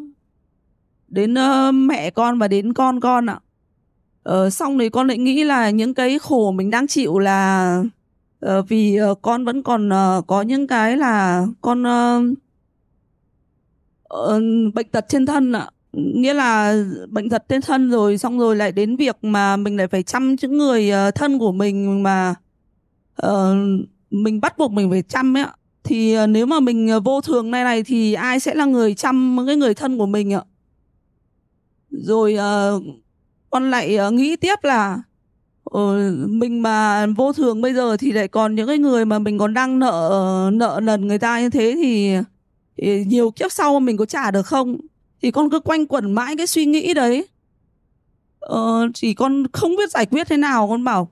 [1.14, 3.38] đến uh, mẹ con và đến con con ạ.
[4.30, 7.82] Uh, xong thì con lại nghĩ là những cái khổ mình đang chịu là
[8.46, 12.38] uh, vì uh, con vẫn còn uh, có những cái là con uh,
[14.14, 15.70] uh, bệnh tật trên thân ạ.
[15.92, 16.76] Nghĩa là
[17.08, 20.36] bệnh tật trên thân rồi xong rồi lại đến việc mà mình lại phải chăm
[20.42, 22.34] những người uh, thân của mình mà
[23.26, 23.56] uh,
[24.10, 25.52] mình bắt buộc mình phải chăm ấy ạ.
[25.84, 28.94] Thì uh, nếu mà mình uh, vô thường này này thì ai sẽ là người
[28.94, 30.42] chăm cái người thân của mình ạ?
[32.02, 32.82] Rồi uh,
[33.50, 34.98] con lại uh, nghĩ tiếp là
[35.70, 35.96] uh,
[36.28, 39.54] mình mà vô thường bây giờ thì lại còn những cái người mà mình còn
[39.54, 42.16] đang nợ nợ nần người ta như thế thì
[42.76, 44.76] thì nhiều kiếp sau mình có trả được không?
[45.22, 47.26] Thì con cứ quanh quẩn mãi cái suy nghĩ đấy.
[48.40, 51.10] Ờ, chỉ con không biết giải quyết thế nào con bảo.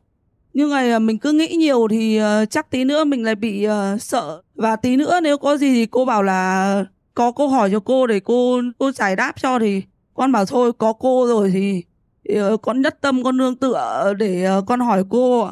[0.54, 4.02] Nhưng ngày mình cứ nghĩ nhiều thì uh, chắc tí nữa mình lại bị uh,
[4.02, 4.42] sợ.
[4.54, 8.06] Và tí nữa nếu có gì thì cô bảo là có câu hỏi cho cô
[8.06, 9.82] để cô cô giải đáp cho thì
[10.14, 11.84] con bảo thôi có cô rồi thì,
[12.28, 15.50] thì con nhất tâm con nương tựa để ờ, con hỏi cô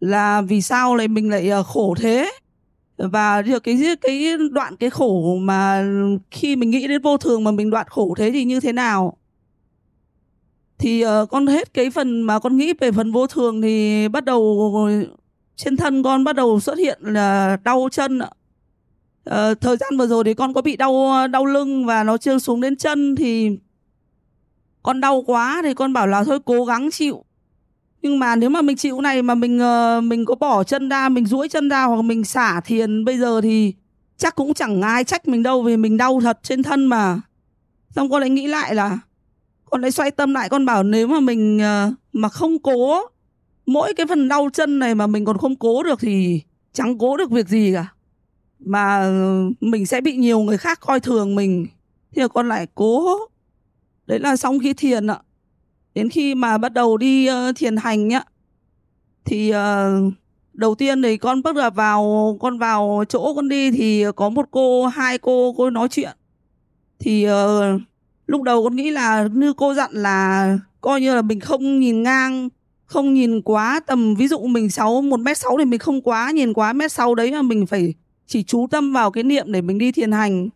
[0.00, 2.30] là vì sao lại mình lại ờ, khổ thế?
[2.96, 5.84] Và cái cái đoạn cái khổ mà
[6.30, 9.16] khi mình nghĩ đến vô thường mà mình đoạn khổ thế thì như thế nào?
[10.78, 14.24] Thì uh, con hết cái phần mà con nghĩ về phần vô thường thì bắt
[14.24, 14.72] đầu
[15.56, 18.30] trên thân con bắt đầu xuất hiện là đau chân ạ.
[19.30, 22.38] Uh, thời gian vừa rồi thì con có bị đau đau lưng và nó chưa
[22.38, 23.58] xuống đến chân thì
[24.86, 27.24] con đau quá thì con bảo là thôi cố gắng chịu.
[28.02, 31.08] Nhưng mà nếu mà mình chịu này mà mình ờ, mình có bỏ chân ra,
[31.08, 33.74] mình duỗi chân ra hoặc mình xả thiền bây giờ thì
[34.16, 37.20] chắc cũng chẳng ai trách mình đâu vì mình đau thật trên thân mà.
[37.90, 38.98] Xong con lại nghĩ lại là,
[39.64, 43.00] con lại xoay tâm lại con bảo nếu mà mình ờ, mà không cố,
[43.66, 47.16] mỗi cái phần đau chân này mà mình còn không cố được thì chẳng cố
[47.16, 47.86] được việc gì cả.
[48.58, 51.66] Mà ờ, mình sẽ bị nhiều người khác coi thường mình.
[52.16, 53.18] Thì con lại cố
[54.06, 55.18] đấy là xong khi thiền ạ.
[55.94, 58.22] Đến khi mà bắt đầu đi uh, thiền hành nhá
[59.24, 60.12] thì uh,
[60.52, 64.48] đầu tiên thì con bắt đầu vào con vào chỗ con đi thì có một
[64.50, 66.16] cô hai cô cô nói chuyện.
[66.98, 67.80] Thì uh,
[68.26, 72.02] lúc đầu con nghĩ là như cô dặn là coi như là mình không nhìn
[72.02, 72.48] ngang
[72.86, 76.30] không nhìn quá tầm ví dụ mình sáu một mét sáu thì mình không quá
[76.30, 77.94] nhìn quá mét sáu đấy mà mình phải
[78.26, 80.48] chỉ chú tâm vào cái niệm để mình đi thiền hành.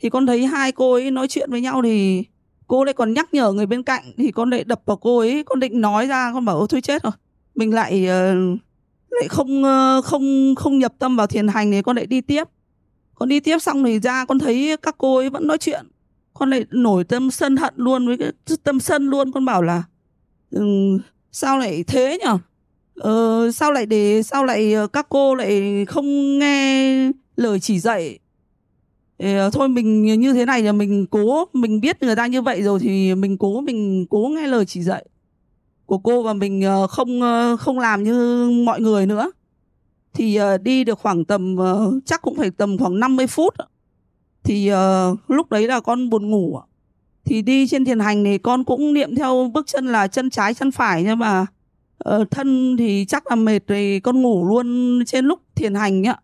[0.00, 2.24] Thì con thấy hai cô ấy nói chuyện với nhau thì
[2.68, 5.42] cô lại còn nhắc nhở người bên cạnh thì con lại đập vào cô ấy
[5.46, 7.12] con định nói ra con bảo ôi thôi chết rồi.
[7.54, 8.58] Mình lại uh,
[9.10, 12.44] lại không uh, không không nhập tâm vào thiền hành thì con lại đi tiếp.
[13.14, 15.86] Con đi tiếp xong thì ra con thấy các cô ấy vẫn nói chuyện.
[16.34, 19.32] Con lại nổi tâm sân hận luôn với cái tâm sân luôn.
[19.32, 19.82] Con bảo là
[20.50, 20.98] um,
[21.32, 22.38] sao lại thế nhở
[22.94, 28.18] ờ, sao lại để sao lại ờ, các cô lại không nghe lời chỉ dạy?
[29.18, 32.62] Ờ, thôi mình như thế này là mình cố mình biết người ta như vậy
[32.62, 35.04] rồi thì mình cố mình cố nghe lời chỉ dạy
[35.88, 39.30] của cô và mình ờ, không ờ, không làm như mọi người nữa.
[40.14, 41.56] Thì ờ, đi được khoảng tầm
[42.04, 43.54] chắc cũng phải tầm khoảng 50 phút
[44.44, 44.70] thì
[45.28, 46.60] lúc đấy là con buồn ngủ
[47.24, 50.54] thì đi trên thiền hành thì con cũng niệm theo bước chân là chân trái
[50.54, 51.46] chân phải nhưng mà
[52.30, 56.14] thân thì chắc là mệt thì con ngủ luôn trên lúc thiền hành nhá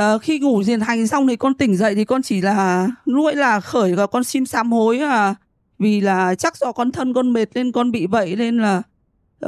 [0.00, 3.34] uh, khi ngủ thiền hành xong thì con tỉnh dậy thì con chỉ là nuôi
[3.34, 5.34] là khởi và con xin sám hối à
[5.78, 8.82] vì là chắc do con thân con mệt nên con bị vậy nên là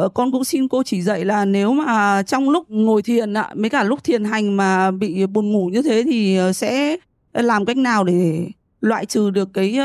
[0.05, 3.51] uh, con cũng xin cô chỉ dạy là nếu mà trong lúc ngồi thiền ạ
[3.55, 6.97] mấy cả lúc thiền hành mà bị buồn ngủ như thế thì ờ, sẽ
[7.33, 8.49] làm cách nào để
[8.81, 9.79] loại trừ được cái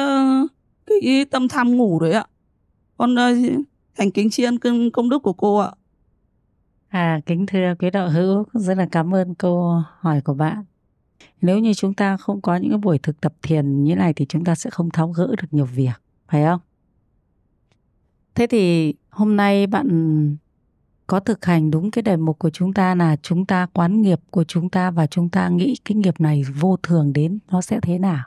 [0.88, 2.26] cái tâm tham ngủ đấy ạ
[2.98, 3.16] con
[3.98, 4.60] thành kính tri ân
[4.94, 5.72] công đức của cô ạ.
[6.96, 10.64] À, kính thưa quý đạo hữu, rất là cảm ơn câu hỏi của bạn.
[11.42, 14.26] Nếu như chúng ta không có những cái buổi thực tập thiền như này thì
[14.26, 16.60] chúng ta sẽ không tháo gỡ được nhiều việc, phải không?
[18.36, 20.38] Thế thì hôm nay bạn
[21.08, 24.20] có thực hành đúng cái đề mục của chúng ta là chúng ta quán nghiệp
[24.30, 27.80] của chúng ta và chúng ta nghĩ cái nghiệp này vô thường đến nó sẽ
[27.82, 28.24] thế nào.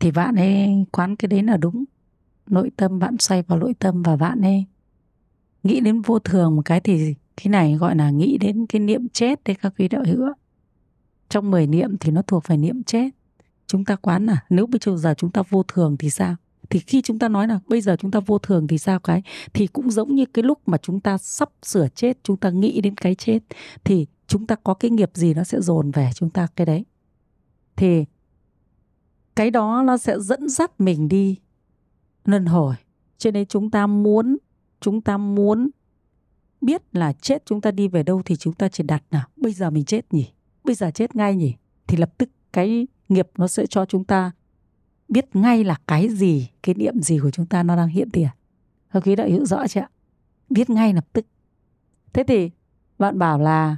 [0.00, 1.84] Thì bạn ấy quán cái đấy là đúng
[2.46, 4.64] nội tâm bạn xoay vào nội tâm và bạn ấy
[5.62, 9.08] nghĩ đến vô thường một cái thì cái này gọi là nghĩ đến cái niệm
[9.08, 10.28] chết đấy các quý đạo hữu
[11.28, 13.10] trong 10 niệm thì nó thuộc về niệm chết.
[13.66, 16.36] Chúng ta quán là nếu bây giờ chúng ta vô thường thì sao?
[16.70, 19.22] Thì khi chúng ta nói là bây giờ chúng ta vô thường thì sao cái?
[19.52, 22.80] Thì cũng giống như cái lúc mà chúng ta sắp sửa chết, chúng ta nghĩ
[22.80, 23.38] đến cái chết,
[23.84, 26.84] thì chúng ta có cái nghiệp gì nó sẽ dồn về chúng ta cái đấy.
[27.76, 28.04] Thì
[29.36, 31.36] cái đó nó sẽ dẫn dắt mình đi
[32.24, 32.74] luân hồi.
[33.18, 34.36] Cho nên chúng ta muốn,
[34.80, 35.70] chúng ta muốn
[36.60, 39.52] biết là chết chúng ta đi về đâu thì chúng ta chỉ đặt nào bây
[39.52, 40.32] giờ mình chết nhỉ?
[40.64, 41.54] Bây giờ chết ngay nhỉ?
[41.86, 44.32] Thì lập tức cái nghiệp nó sẽ cho chúng ta
[45.08, 48.28] biết ngay là cái gì, cái niệm gì của chúng ta nó đang hiện tiền.
[48.92, 49.90] Các quý đã hiểu rõ chưa ạ?
[50.50, 51.26] Biết ngay lập tức.
[52.12, 52.50] Thế thì
[52.98, 53.76] bạn bảo là,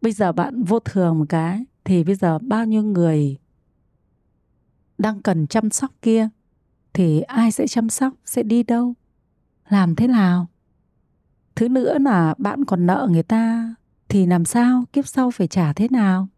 [0.00, 3.38] bây giờ bạn vô thường một cái, thì bây giờ bao nhiêu người
[4.98, 6.28] đang cần chăm sóc kia?
[6.92, 8.12] Thì ai sẽ chăm sóc?
[8.24, 8.94] Sẽ đi đâu?
[9.68, 10.46] Làm thế nào?
[11.56, 13.74] Thứ nữa là bạn còn nợ người ta
[14.08, 14.84] thì làm sao?
[14.92, 16.28] Kiếp sau phải trả thế nào?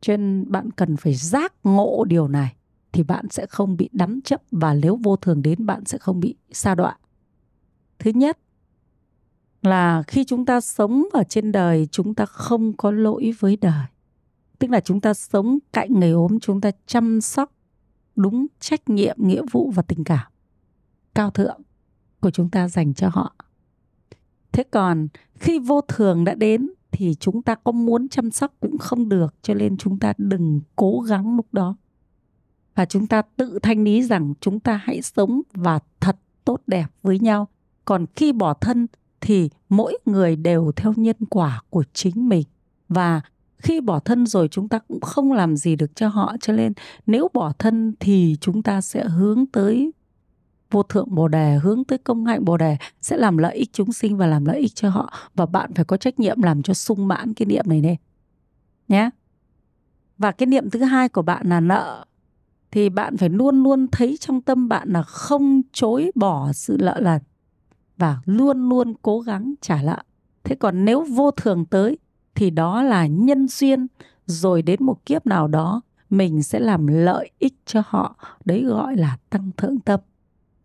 [0.00, 2.56] Cho nên bạn cần phải giác ngộ điều này
[2.92, 6.20] thì bạn sẽ không bị đắm chấp và nếu vô thường đến bạn sẽ không
[6.20, 6.98] bị sa đọa.
[7.98, 8.38] Thứ nhất
[9.62, 13.84] là khi chúng ta sống ở trên đời chúng ta không có lỗi với đời.
[14.58, 17.52] Tức là chúng ta sống cạnh người ốm chúng ta chăm sóc
[18.16, 20.32] đúng trách nhiệm, nghĩa vụ và tình cảm
[21.14, 21.60] cao thượng
[22.20, 23.34] của chúng ta dành cho họ.
[24.54, 28.78] Thế còn khi vô thường đã đến thì chúng ta có muốn chăm sóc cũng
[28.78, 31.76] không được, cho nên chúng ta đừng cố gắng lúc đó.
[32.74, 36.86] Và chúng ta tự thanh lý rằng chúng ta hãy sống và thật tốt đẹp
[37.02, 37.48] với nhau.
[37.84, 38.86] Còn khi bỏ thân
[39.20, 42.44] thì mỗi người đều theo nhân quả của chính mình
[42.88, 43.20] và
[43.58, 46.72] khi bỏ thân rồi chúng ta cũng không làm gì được cho họ, cho nên
[47.06, 49.92] nếu bỏ thân thì chúng ta sẽ hướng tới
[50.74, 53.92] vô thượng bồ đề, hướng tới công hạnh bồ đề, sẽ làm lợi ích chúng
[53.92, 55.12] sinh và làm lợi ích cho họ.
[55.34, 57.96] Và bạn phải có trách nhiệm làm cho sung mãn cái niệm này lên
[58.88, 59.10] nhé
[60.18, 62.04] và cái niệm thứ hai của bạn là nợ.
[62.70, 67.00] Thì bạn phải luôn luôn thấy trong tâm bạn là không chối bỏ sự nợ
[67.00, 67.22] lần
[67.96, 70.02] và luôn luôn cố gắng trả nợ.
[70.44, 71.98] Thế còn nếu vô thường tới,
[72.34, 73.86] thì đó là nhân duyên.
[74.26, 78.16] Rồi đến một kiếp nào đó, mình sẽ làm lợi ích cho họ.
[78.44, 80.00] Đấy gọi là tăng thượng tâm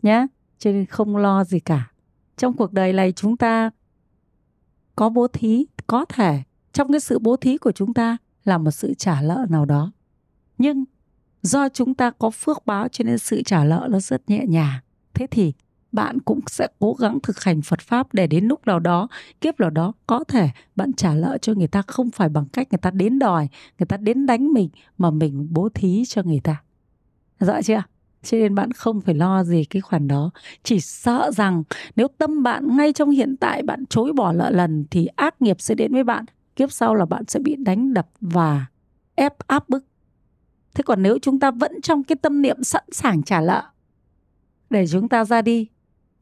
[0.02, 0.28] nhé
[0.60, 1.91] cho nên không lo gì cả
[2.38, 3.70] trong cuộc đời này chúng ta
[4.95, 6.43] có bố thí có thể
[6.74, 9.91] trong cái sự bố thí của chúng ta là một sự trả nợ nào đó
[10.58, 10.86] nhưng
[11.41, 14.80] do chúng ta có phước báo cho nên sự trả nợ nó rất nhẹ nhàng
[15.14, 15.54] thế thì
[15.91, 19.08] bạn cũng sẽ cố gắng thực hành Phật pháp để đến lúc nào đó,
[19.41, 22.68] kiếp nào đó có thể bạn trả nợ cho người ta không phải bằng cách
[22.72, 23.47] người ta đến đòi,
[23.80, 26.64] người ta đến đánh mình mà mình bố thí cho người ta.
[27.39, 27.84] Rõ chưa?
[28.24, 30.32] Cho nên bạn không phải lo gì cái khoản đó.
[30.63, 31.63] Chỉ sợ rằng
[31.95, 35.61] nếu tâm bạn ngay trong hiện tại bạn chối bỏ lợ lần thì ác nghiệp
[35.61, 36.26] sẽ đến với bạn.
[36.55, 38.65] Kiếp sau là bạn sẽ bị đánh đập và
[39.15, 39.86] ép áp bức
[40.80, 43.63] thế còn nếu chúng ta vẫn trong cái tâm niệm sẵn sàng trả nợ
[44.70, 45.67] để chúng ta ra đi,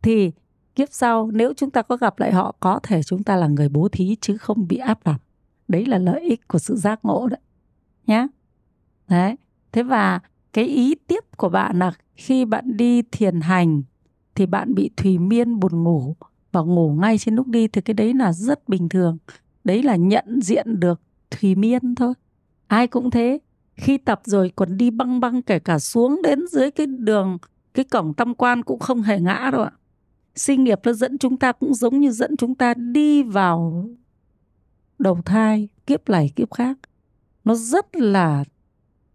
[0.02, 0.32] thì
[0.76, 3.70] kiếp sau nếu chúng ta có gặp lại họ, có thể chúng ta là người
[3.70, 5.22] bố thí chứ không bị áp đặt
[5.68, 7.40] đấy là lợi ích của sự giác ngộ đấy
[8.08, 8.28] nhé
[9.08, 9.36] đấy
[9.72, 10.20] thế và
[10.58, 13.84] cái ý tiếp của bạn là khi bạn đi thiền hành
[14.36, 16.16] thì bạn bị thùy miên buồn ngủ
[16.52, 19.18] và ngủ ngay trên lúc đi thì cái đấy là rất bình thường.
[19.64, 21.02] Đấy là nhận diện được
[21.32, 22.14] thùy miên thôi.
[22.68, 23.40] Ai cũng thế.
[23.76, 27.38] Khi tập rồi còn đi băng băng kể cả xuống đến dưới cái đường,
[27.74, 29.72] cái cổng tam quan cũng không hề ngã đâu ạ.
[30.36, 33.90] Sinh nghiệp nó dẫn chúng ta cũng giống như dẫn chúng ta đi vào
[35.00, 36.78] đầu thai, kiếp này kiếp khác.
[37.44, 38.44] Nó rất là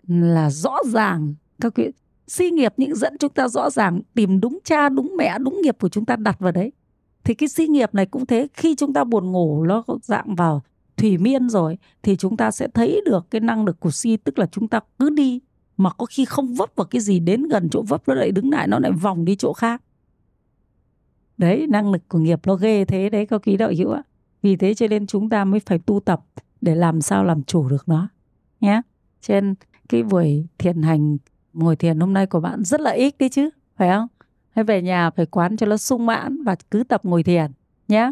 [0.09, 1.35] là rõ ràng.
[1.61, 1.85] Các quý
[2.27, 5.77] si nghiệp những dẫn chúng ta rõ ràng, tìm đúng cha, đúng mẹ, đúng nghiệp
[5.81, 6.73] của chúng ta đặt vào đấy.
[7.25, 10.63] Thì cái si nghiệp này cũng thế, khi chúng ta buồn ngủ, nó dạng vào
[10.97, 14.39] thủy miên rồi, thì chúng ta sẽ thấy được cái năng lực của si tức
[14.39, 15.41] là chúng ta cứ đi.
[15.77, 18.51] Mà có khi không vấp vào cái gì đến gần chỗ vấp, nó lại đứng
[18.51, 19.83] lại, nó lại vòng đi chỗ khác.
[21.39, 24.03] Đấy, năng lực của nghiệp nó ghê thế đấy, các quý đạo hữu ạ.
[24.43, 26.25] Vì thế cho nên chúng ta mới phải tu tập
[26.61, 28.09] để làm sao làm chủ được nó,
[28.61, 28.83] nhé.
[29.21, 29.55] Trên
[29.93, 31.17] cái buổi thiền hành,
[31.53, 34.07] ngồi thiền hôm nay của bạn rất là ít đi chứ, phải không?
[34.51, 37.51] Hay về nhà phải quán cho nó sung mãn và cứ tập ngồi thiền
[37.89, 38.11] nhé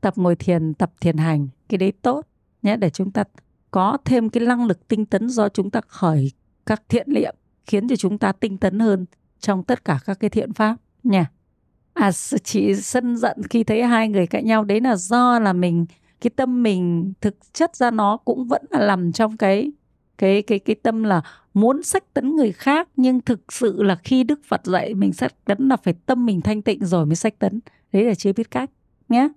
[0.00, 2.26] tập ngồi thiền, tập thiền hành, cái đấy tốt
[2.62, 3.24] nhé để chúng ta
[3.70, 6.32] có thêm cái năng lực tinh tấn do chúng ta khởi
[6.66, 7.34] các thiện niệm,
[7.66, 9.06] khiến cho chúng ta tinh tấn hơn
[9.40, 11.30] trong tất cả các cái thiện pháp nha
[11.94, 12.10] à
[12.44, 15.86] chị sân giận khi thấy hai người cãi nhau, đấy là do là mình,
[16.20, 19.72] cái tâm mình, thực chất ra nó cũng vẫn là nằm trong cái
[20.18, 21.22] cái cái cái tâm là
[21.54, 25.34] muốn sách tấn người khác nhưng thực sự là khi Đức Phật dạy mình sách
[25.44, 27.60] tấn là phải tâm mình thanh tịnh rồi mới sách tấn
[27.92, 28.70] đấy là chưa biết cách
[29.08, 29.28] nhé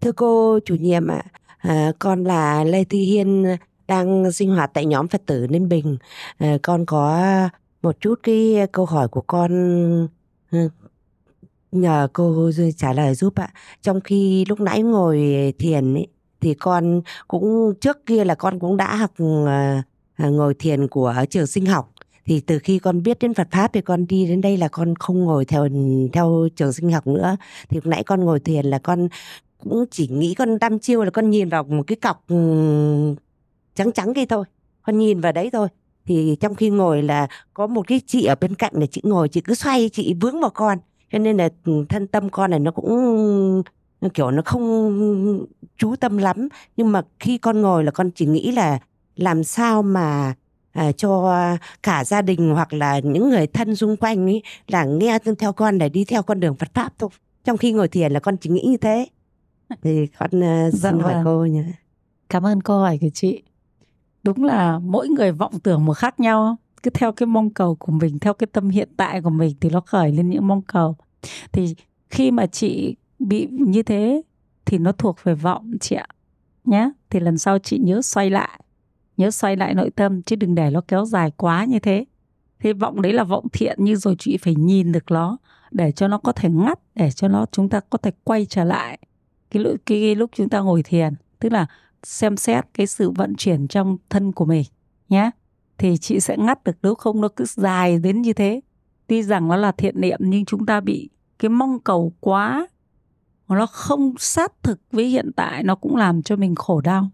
[0.00, 1.22] thưa cô chủ nhiệm ạ
[1.58, 3.56] à, con là Lê Thị Hiên
[3.88, 5.96] đang sinh hoạt tại nhóm Phật tử Ninh Bình.
[6.38, 7.22] À, con có
[7.82, 9.50] một chút cái câu hỏi của con
[10.50, 10.68] ừ,
[11.72, 13.48] nhờ cô trả lời giúp ạ.
[13.82, 15.18] Trong khi lúc nãy ngồi
[15.58, 16.06] thiền ấy,
[16.40, 19.80] thì con cũng, trước kia là con cũng đã học ừ, ờ,
[20.18, 21.92] ờ, ngồi thiền của trường sinh học.
[22.24, 24.94] Thì từ khi con biết đến Phật pháp thì con đi đến đây là con
[24.94, 25.68] không ngồi theo
[26.12, 27.36] theo trường sinh học nữa.
[27.68, 29.08] Thì lúc nãy con ngồi thiền là con
[29.58, 32.36] cũng chỉ nghĩ con đăm chiêu là con nhìn vào một cái cọc ừ,
[33.74, 34.44] trắng trắng kia thôi.
[34.82, 35.68] Con nhìn vào đấy thôi.
[36.06, 39.28] Thì trong khi ngồi là có một cái chị ở bên cạnh là chị ngồi,
[39.28, 40.78] chị cứ xoay, chị vướng vào con.
[41.12, 43.62] Cho nên là ừ, thân tâm con này nó cũng
[44.08, 45.46] kiểu nó không
[45.76, 48.78] chú tâm lắm nhưng mà khi con ngồi là con chỉ nghĩ là
[49.16, 50.34] làm sao mà
[50.72, 51.36] à, cho
[51.82, 55.78] cả gia đình hoặc là những người thân xung quanh ấy là nghe theo con
[55.78, 57.10] để đi theo con đường Phật pháp thôi
[57.44, 59.06] trong khi ngồi thiền là con chỉ nghĩ như thế
[59.82, 60.30] thì con
[60.68, 61.24] uh, xin hỏi vâng.
[61.24, 61.64] cô nhé
[62.30, 63.42] Cảm ơn câu hỏi của chị.
[64.22, 66.56] Đúng là mỗi người vọng tưởng một khác nhau.
[66.82, 69.70] Cứ theo cái mong cầu của mình, theo cái tâm hiện tại của mình thì
[69.70, 70.96] nó khởi lên những mong cầu.
[71.52, 71.74] Thì
[72.10, 74.22] khi mà chị bị như thế
[74.64, 76.06] thì nó thuộc về vọng chị ạ.
[76.64, 76.90] Nhé.
[77.10, 78.60] Thì lần sau chị nhớ xoay lại.
[79.16, 82.04] Nhớ xoay lại nội tâm chứ đừng để nó kéo dài quá như thế.
[82.58, 85.38] Thế vọng đấy là vọng thiện nhưng rồi chị phải nhìn được nó
[85.70, 88.64] để cho nó có thể ngắt để cho nó chúng ta có thể quay trở
[88.64, 88.98] lại
[89.50, 91.66] cái, lúc- cái, cái lúc chúng ta ngồi thiền tức là
[92.02, 94.64] xem xét cái sự vận chuyển trong thân của mình
[95.08, 95.30] nhé
[95.78, 98.60] thì chị sẽ ngắt được nếu không nó cứ dài đến như thế
[99.06, 102.66] tuy rằng nó là thiện niệm nhưng chúng ta bị cái mong cầu quá
[103.54, 107.10] nó không sát thực với hiện tại nó cũng làm cho mình khổ đau.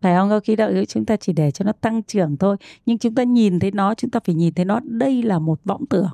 [0.00, 0.40] Phải không?
[0.44, 2.56] Khi đợi chúng ta chỉ để cho nó tăng trưởng thôi.
[2.86, 4.80] Nhưng chúng ta nhìn thấy nó chúng ta phải nhìn thấy nó.
[4.84, 6.10] Đây là một vọng tưởng.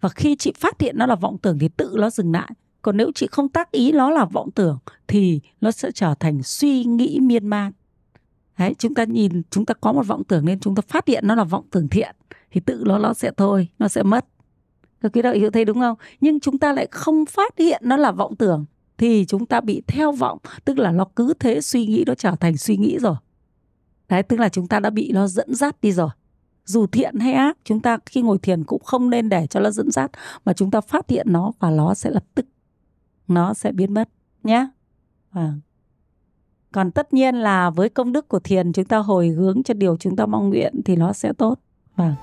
[0.00, 2.50] Và khi chị phát hiện nó là vọng tưởng thì tự nó dừng lại.
[2.82, 6.42] Còn nếu chị không tác ý nó là vọng tưởng thì nó sẽ trở thành
[6.42, 7.72] suy nghĩ miên man.
[8.58, 11.26] Đấy, chúng ta nhìn chúng ta có một vọng tưởng nên chúng ta phát hiện
[11.26, 12.16] nó là vọng tưởng thiện
[12.50, 14.26] thì tự nó nó sẽ thôi nó sẽ mất.
[15.00, 15.96] Các quý đạo hiểu thấy đúng không?
[16.20, 18.64] Nhưng chúng ta lại không phát hiện nó là vọng tưởng
[18.98, 22.36] thì chúng ta bị theo vọng tức là nó cứ thế suy nghĩ, nó trở
[22.40, 23.14] thành suy nghĩ rồi.
[24.08, 26.08] Đấy, tức là chúng ta đã bị nó dẫn dắt đi rồi.
[26.64, 29.70] Dù thiện hay ác, chúng ta khi ngồi thiền cũng không nên để cho nó
[29.70, 30.10] dẫn dắt,
[30.44, 32.46] mà chúng ta phát hiện nó và nó sẽ lập tức,
[33.28, 34.08] nó sẽ biến mất
[34.42, 34.68] nhé.
[35.30, 35.52] À.
[36.72, 39.96] còn tất nhiên là với công đức của thiền, chúng ta hồi hướng cho điều
[39.96, 41.60] chúng ta mong nguyện thì nó sẽ tốt.
[41.96, 42.14] Vâng.